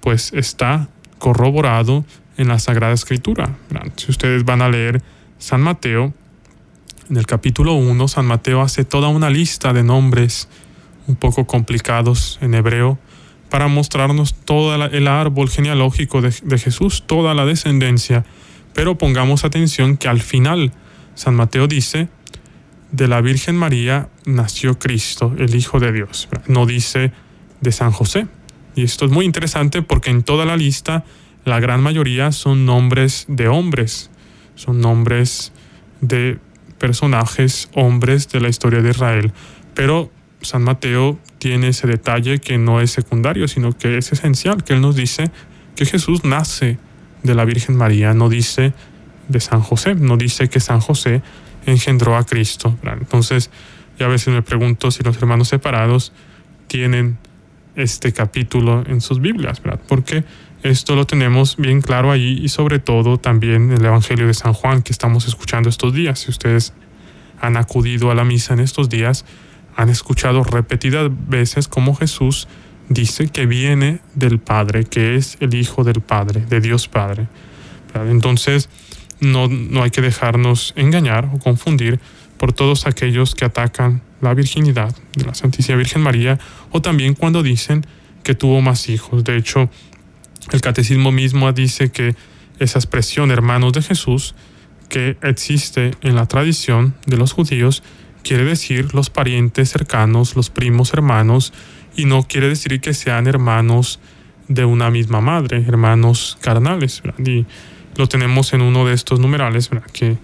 pues 0.00 0.32
está 0.32 0.88
corroborado 1.20 2.04
en 2.36 2.48
la 2.48 2.58
Sagrada 2.58 2.94
Escritura. 2.94 3.56
Si 3.94 4.10
ustedes 4.10 4.44
van 4.44 4.60
a 4.60 4.68
leer 4.68 5.04
San 5.38 5.60
Mateo, 5.60 6.12
en 7.10 7.16
el 7.16 7.26
capítulo 7.26 7.74
1, 7.74 8.08
San 8.08 8.26
Mateo 8.26 8.60
hace 8.60 8.84
toda 8.84 9.06
una 9.06 9.30
lista 9.30 9.72
de 9.72 9.84
nombres 9.84 10.48
un 11.06 11.14
poco 11.14 11.46
complicados 11.46 12.40
en 12.42 12.54
hebreo 12.54 12.98
para 13.50 13.68
mostrarnos 13.68 14.34
todo 14.34 14.74
el 14.84 15.06
árbol 15.06 15.48
genealógico 15.48 16.22
de, 16.22 16.34
de 16.42 16.58
Jesús, 16.58 17.04
toda 17.06 17.34
la 17.34 17.46
descendencia. 17.46 18.24
Pero 18.74 18.98
pongamos 18.98 19.44
atención 19.44 19.96
que 19.96 20.08
al 20.08 20.20
final 20.20 20.72
San 21.16 21.34
Mateo 21.34 21.66
dice, 21.66 22.08
de 22.92 23.08
la 23.08 23.20
Virgen 23.20 23.56
María 23.56 24.08
nació 24.26 24.78
Cristo, 24.78 25.34
el 25.38 25.54
Hijo 25.54 25.80
de 25.80 25.90
Dios. 25.90 26.28
No 26.46 26.66
dice 26.66 27.10
de 27.60 27.72
San 27.72 27.90
José. 27.90 28.28
Y 28.74 28.84
esto 28.84 29.06
es 29.06 29.10
muy 29.10 29.24
interesante 29.24 29.82
porque 29.82 30.10
en 30.10 30.22
toda 30.22 30.44
la 30.44 30.56
lista 30.56 31.04
la 31.44 31.58
gran 31.58 31.82
mayoría 31.82 32.32
son 32.32 32.66
nombres 32.66 33.24
de 33.28 33.48
hombres, 33.48 34.10
son 34.54 34.80
nombres 34.80 35.52
de 36.00 36.38
personajes, 36.78 37.70
hombres 37.74 38.28
de 38.28 38.40
la 38.40 38.48
historia 38.48 38.82
de 38.82 38.90
Israel. 38.90 39.32
Pero 39.74 40.10
San 40.42 40.62
Mateo 40.62 41.18
tiene 41.38 41.68
ese 41.68 41.86
detalle 41.86 42.38
que 42.38 42.58
no 42.58 42.80
es 42.80 42.90
secundario, 42.90 43.48
sino 43.48 43.72
que 43.72 43.96
es 43.96 44.12
esencial, 44.12 44.64
que 44.64 44.74
él 44.74 44.82
nos 44.82 44.96
dice 44.96 45.30
que 45.74 45.86
Jesús 45.86 46.24
nace 46.24 46.78
de 47.22 47.34
la 47.34 47.44
Virgen 47.44 47.76
María, 47.76 48.12
no 48.12 48.28
dice 48.28 48.74
de 49.28 49.40
San 49.40 49.60
José, 49.60 49.94
no 49.94 50.16
dice 50.16 50.48
que 50.48 50.60
San 50.60 50.80
José 50.80 51.22
engendró 51.66 52.16
a 52.16 52.24
Cristo. 52.24 52.76
Entonces, 52.82 53.50
ya 53.98 54.06
a 54.06 54.08
veces 54.08 54.32
me 54.32 54.42
pregunto 54.42 54.90
si 54.90 55.02
los 55.02 55.16
hermanos 55.16 55.48
separados 55.48 56.12
tienen 56.66 57.18
este 57.74 58.12
capítulo 58.12 58.84
en 58.86 59.00
sus 59.00 59.20
Biblias. 59.20 59.60
Porque 59.88 60.24
esto 60.62 60.96
lo 60.96 61.06
tenemos 61.06 61.56
bien 61.56 61.80
claro 61.80 62.10
ahí 62.10 62.40
y 62.42 62.48
sobre 62.48 62.78
todo 62.78 63.18
también 63.18 63.70
en 63.70 63.78
el 63.78 63.84
Evangelio 63.84 64.26
de 64.26 64.34
San 64.34 64.52
Juan 64.52 64.82
que 64.82 64.92
estamos 64.92 65.26
escuchando 65.26 65.68
estos 65.68 65.92
días. 65.92 66.20
Si 66.20 66.30
ustedes 66.30 66.72
han 67.40 67.56
acudido 67.56 68.10
a 68.10 68.14
la 68.14 68.24
misa 68.24 68.54
en 68.54 68.60
estos 68.60 68.88
días, 68.88 69.24
han 69.76 69.90
escuchado 69.90 70.42
repetidas 70.42 71.10
veces 71.28 71.68
cómo 71.68 71.94
Jesús 71.94 72.48
dice 72.88 73.28
que 73.28 73.46
viene 73.46 74.00
del 74.14 74.38
Padre, 74.38 74.84
que 74.84 75.16
es 75.16 75.36
el 75.40 75.54
Hijo 75.54 75.84
del 75.84 76.00
Padre, 76.00 76.44
de 76.48 76.60
Dios 76.60 76.88
Padre. 76.88 77.28
Entonces, 77.94 78.68
no, 79.20 79.48
no 79.48 79.82
hay 79.82 79.90
que 79.90 80.02
dejarnos 80.02 80.72
engañar 80.76 81.30
o 81.32 81.38
confundir 81.38 82.00
por 82.36 82.52
todos 82.52 82.86
aquellos 82.86 83.34
que 83.34 83.44
atacan 83.44 84.02
la 84.20 84.34
virginidad 84.34 84.94
de 85.14 85.24
la 85.24 85.34
Santísima 85.34 85.78
Virgen 85.78 86.02
María 86.02 86.38
o 86.70 86.82
también 86.82 87.14
cuando 87.14 87.42
dicen 87.42 87.86
que 88.22 88.34
tuvo 88.34 88.60
más 88.60 88.88
hijos. 88.88 89.24
De 89.24 89.36
hecho, 89.36 89.70
el 90.52 90.60
catecismo 90.60 91.12
mismo 91.12 91.50
dice 91.52 91.90
que 91.90 92.14
esa 92.58 92.78
expresión 92.78 93.30
hermanos 93.30 93.72
de 93.72 93.82
Jesús 93.82 94.34
que 94.88 95.16
existe 95.22 95.92
en 96.02 96.14
la 96.14 96.26
tradición 96.26 96.94
de 97.06 97.16
los 97.16 97.32
judíos 97.32 97.82
quiere 98.22 98.44
decir 98.44 98.94
los 98.94 99.10
parientes 99.10 99.70
cercanos, 99.70 100.36
los 100.36 100.50
primos 100.50 100.92
hermanos, 100.92 101.52
y 101.96 102.04
no 102.04 102.24
quiere 102.24 102.48
decir 102.48 102.80
que 102.80 102.94
sean 102.94 103.26
hermanos 103.26 104.00
de 104.48 104.64
una 104.64 104.90
misma 104.90 105.20
madre, 105.20 105.64
hermanos 105.66 106.36
carnales. 106.40 107.02
Lo 107.96 108.08
tenemos 108.08 108.52
en 108.52 108.62
uno 108.62 108.86
de 108.86 108.94
estos 108.94 109.20
numerales, 109.20 109.70
que 109.92 110.16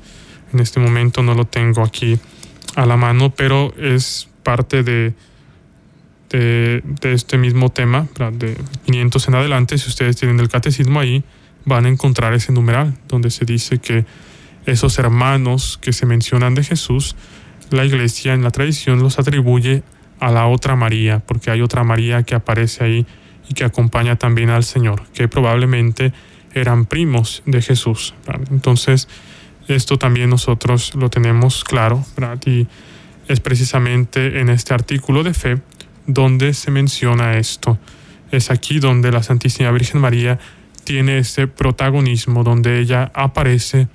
en 0.52 0.60
este 0.60 0.80
momento 0.80 1.22
no 1.22 1.34
lo 1.34 1.46
tengo 1.46 1.82
aquí 1.82 2.18
a 2.76 2.86
la 2.86 2.96
mano, 2.96 3.30
pero 3.34 3.74
es 3.78 4.28
parte 4.42 4.82
de, 4.82 5.14
de, 6.30 6.82
este 7.02 7.38
mismo 7.38 7.70
tema, 7.70 8.08
de 8.32 8.56
500 8.86 9.28
en 9.28 9.34
adelante. 9.34 9.78
Si 9.78 9.88
ustedes 9.88 10.16
tienen 10.16 10.40
el 10.40 10.48
catecismo 10.48 11.00
ahí, 11.00 11.24
van 11.64 11.86
a 11.86 11.88
encontrar 11.88 12.34
ese 12.34 12.52
numeral 12.52 12.96
donde 13.08 13.30
se 13.30 13.44
dice 13.44 13.78
que 13.78 14.04
esos 14.66 14.98
hermanos 14.98 15.78
que 15.80 15.92
se 15.92 16.06
mencionan 16.06 16.54
de 16.54 16.64
Jesús, 16.64 17.16
la 17.70 17.84
iglesia 17.84 18.34
en 18.34 18.42
la 18.42 18.50
tradición 18.50 19.00
los 19.00 19.18
atribuye 19.18 19.82
a 20.20 20.30
la 20.30 20.46
otra 20.46 20.76
María, 20.76 21.20
porque 21.20 21.50
hay 21.50 21.62
otra 21.62 21.82
María 21.84 22.22
que 22.22 22.34
aparece 22.34 22.84
ahí 22.84 23.06
y 23.48 23.54
que 23.54 23.64
acompaña 23.64 24.16
también 24.16 24.50
al 24.50 24.62
Señor, 24.62 25.02
que 25.14 25.26
probablemente 25.26 26.12
eran 26.54 26.86
primos 26.86 27.42
de 27.46 27.62
Jesús. 27.62 28.14
Entonces, 28.50 29.08
esto 29.68 29.98
también 29.98 30.30
nosotros 30.30 30.94
lo 30.94 31.08
tenemos 31.10 31.64
claro, 31.64 32.04
y 32.46 32.66
es 33.28 33.40
precisamente 33.40 34.40
en 34.40 34.48
este 34.48 34.74
artículo 34.74 35.22
de 35.22 35.34
fe 35.34 35.60
donde 36.06 36.54
se 36.54 36.70
menciona 36.70 37.38
esto. 37.38 37.78
Es 38.30 38.50
aquí 38.50 38.80
donde 38.80 39.12
la 39.12 39.22
Santísima 39.22 39.70
Virgen 39.70 40.00
María 40.00 40.38
tiene 40.84 41.18
ese 41.18 41.46
protagonismo, 41.46 42.42
donde 42.42 42.80
ella 42.80 43.12
aparece, 43.14 43.88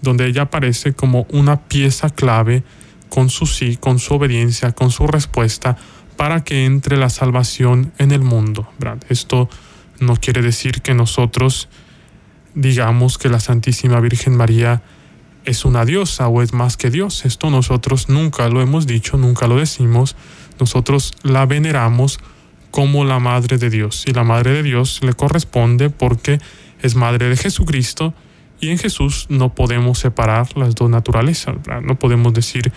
donde 0.00 0.26
ella 0.26 0.42
aparece 0.42 0.94
como 0.94 1.26
una 1.30 1.60
pieza 1.60 2.08
clave 2.08 2.62
con 3.08 3.30
su 3.30 3.46
sí, 3.46 3.76
con 3.76 3.98
su 3.98 4.14
obediencia, 4.14 4.72
con 4.72 4.90
su 4.90 5.06
respuesta, 5.06 5.76
para 6.16 6.44
que 6.44 6.64
entre 6.64 6.96
la 6.96 7.10
salvación 7.10 7.92
en 7.98 8.12
el 8.12 8.22
mundo. 8.22 8.68
Esto 9.08 9.48
no 10.00 10.16
quiere 10.16 10.42
decir 10.42 10.82
que 10.82 10.94
nosotros 10.94 11.68
digamos 12.54 13.18
que 13.18 13.28
la 13.28 13.40
Santísima 13.40 14.00
Virgen 14.00 14.36
María 14.36 14.82
es 15.44 15.64
una 15.64 15.84
diosa 15.84 16.28
o 16.28 16.42
es 16.42 16.52
más 16.52 16.76
que 16.76 16.90
Dios. 16.90 17.24
Esto 17.24 17.50
nosotros 17.50 18.08
nunca 18.08 18.48
lo 18.48 18.60
hemos 18.60 18.86
dicho, 18.86 19.16
nunca 19.16 19.46
lo 19.46 19.56
decimos. 19.56 20.16
Nosotros 20.60 21.14
la 21.22 21.46
veneramos 21.46 22.18
como 22.70 23.04
la 23.04 23.18
Madre 23.18 23.58
de 23.58 23.70
Dios. 23.70 24.04
Y 24.06 24.12
la 24.12 24.24
Madre 24.24 24.52
de 24.52 24.62
Dios 24.62 25.00
le 25.02 25.14
corresponde 25.14 25.90
porque 25.90 26.40
es 26.82 26.94
Madre 26.94 27.28
de 27.28 27.36
Jesucristo 27.36 28.14
y 28.60 28.70
en 28.70 28.78
Jesús 28.78 29.26
no 29.28 29.54
podemos 29.54 29.98
separar 29.98 30.56
las 30.56 30.74
dos 30.74 30.90
naturalezas. 30.90 31.56
No 31.82 31.98
podemos 31.98 32.34
decir 32.34 32.72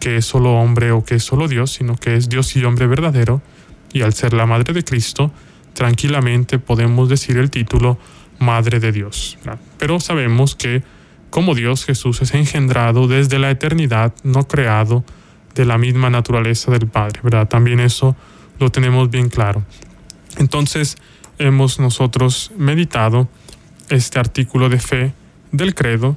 que 0.00 0.16
es 0.16 0.26
solo 0.26 0.54
hombre 0.54 0.92
o 0.92 1.04
que 1.04 1.16
es 1.16 1.24
solo 1.24 1.46
Dios, 1.46 1.72
sino 1.72 1.96
que 1.96 2.16
es 2.16 2.28
Dios 2.28 2.56
y 2.56 2.64
hombre 2.64 2.86
verdadero. 2.86 3.40
Y 3.92 4.02
al 4.02 4.12
ser 4.12 4.32
la 4.32 4.46
Madre 4.46 4.72
de 4.72 4.84
Cristo, 4.84 5.32
tranquilamente 5.74 6.58
podemos 6.58 7.08
decir 7.08 7.36
el 7.38 7.50
título 7.50 7.98
Madre 8.38 8.80
de 8.80 8.92
Dios. 8.92 9.38
Pero 9.78 10.00
sabemos 10.00 10.54
que 10.54 10.82
como 11.30 11.54
Dios 11.54 11.84
Jesús 11.84 12.22
es 12.22 12.34
engendrado 12.34 13.06
desde 13.06 13.38
la 13.38 13.50
eternidad, 13.50 14.12
no 14.24 14.48
creado 14.48 15.04
de 15.54 15.64
la 15.64 15.78
misma 15.78 16.10
naturaleza 16.10 16.70
del 16.70 16.88
Padre, 16.88 17.20
¿verdad? 17.22 17.48
También 17.48 17.80
eso 17.80 18.16
lo 18.58 18.70
tenemos 18.70 19.10
bien 19.10 19.28
claro. 19.28 19.64
Entonces 20.38 20.96
hemos 21.38 21.80
nosotros 21.80 22.52
meditado 22.56 23.28
este 23.88 24.18
artículo 24.18 24.68
de 24.68 24.78
fe 24.78 25.14
del 25.52 25.74
credo 25.74 26.16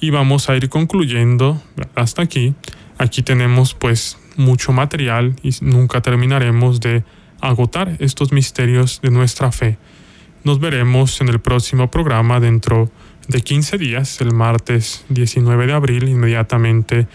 y 0.00 0.10
vamos 0.10 0.48
a 0.48 0.56
ir 0.56 0.68
concluyendo 0.68 1.62
hasta 1.94 2.22
aquí. 2.22 2.54
Aquí 2.98 3.22
tenemos 3.22 3.74
pues 3.74 4.18
mucho 4.36 4.72
material 4.72 5.36
y 5.42 5.50
nunca 5.60 6.00
terminaremos 6.00 6.80
de 6.80 7.04
agotar 7.40 7.96
estos 7.98 8.32
misterios 8.32 9.00
de 9.02 9.10
nuestra 9.10 9.52
fe 9.52 9.78
Nos 10.44 10.60
veremos 10.60 11.20
en 11.20 11.28
el 11.28 11.40
próximo 11.40 11.90
programa 11.90 12.40
dentro 12.40 12.90
de 13.28 13.40
15 13.40 13.78
días, 13.78 14.20
el 14.20 14.32
martes 14.32 15.04
19 15.08 15.66
de 15.66 15.72
abril, 15.72 16.08
inmediatamente 16.08 17.08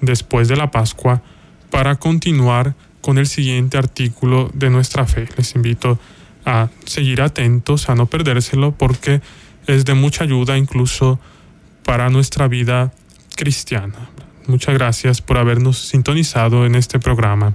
después 0.00 0.48
de 0.48 0.56
la 0.56 0.70
Pascua, 0.70 1.22
para 1.70 1.96
continuar 1.96 2.74
con 3.00 3.18
el 3.18 3.26
siguiente 3.26 3.76
artículo 3.76 4.50
de 4.54 4.70
nuestra 4.70 5.06
fe. 5.06 5.28
Les 5.36 5.54
invito 5.56 5.98
a 6.44 6.68
seguir 6.84 7.22
atentos, 7.22 7.88
a 7.88 7.94
no 7.94 8.06
perdérselo, 8.06 8.72
porque 8.72 9.20
es 9.66 9.84
de 9.84 9.94
mucha 9.94 10.24
ayuda 10.24 10.56
incluso 10.56 11.18
para 11.84 12.08
nuestra 12.08 12.46
vida 12.48 12.92
cristiana. 13.34 14.10
Muchas 14.46 14.74
gracias 14.74 15.20
por 15.20 15.38
habernos 15.38 15.78
sintonizado 15.88 16.66
en 16.66 16.76
este 16.76 17.00
programa. 17.00 17.54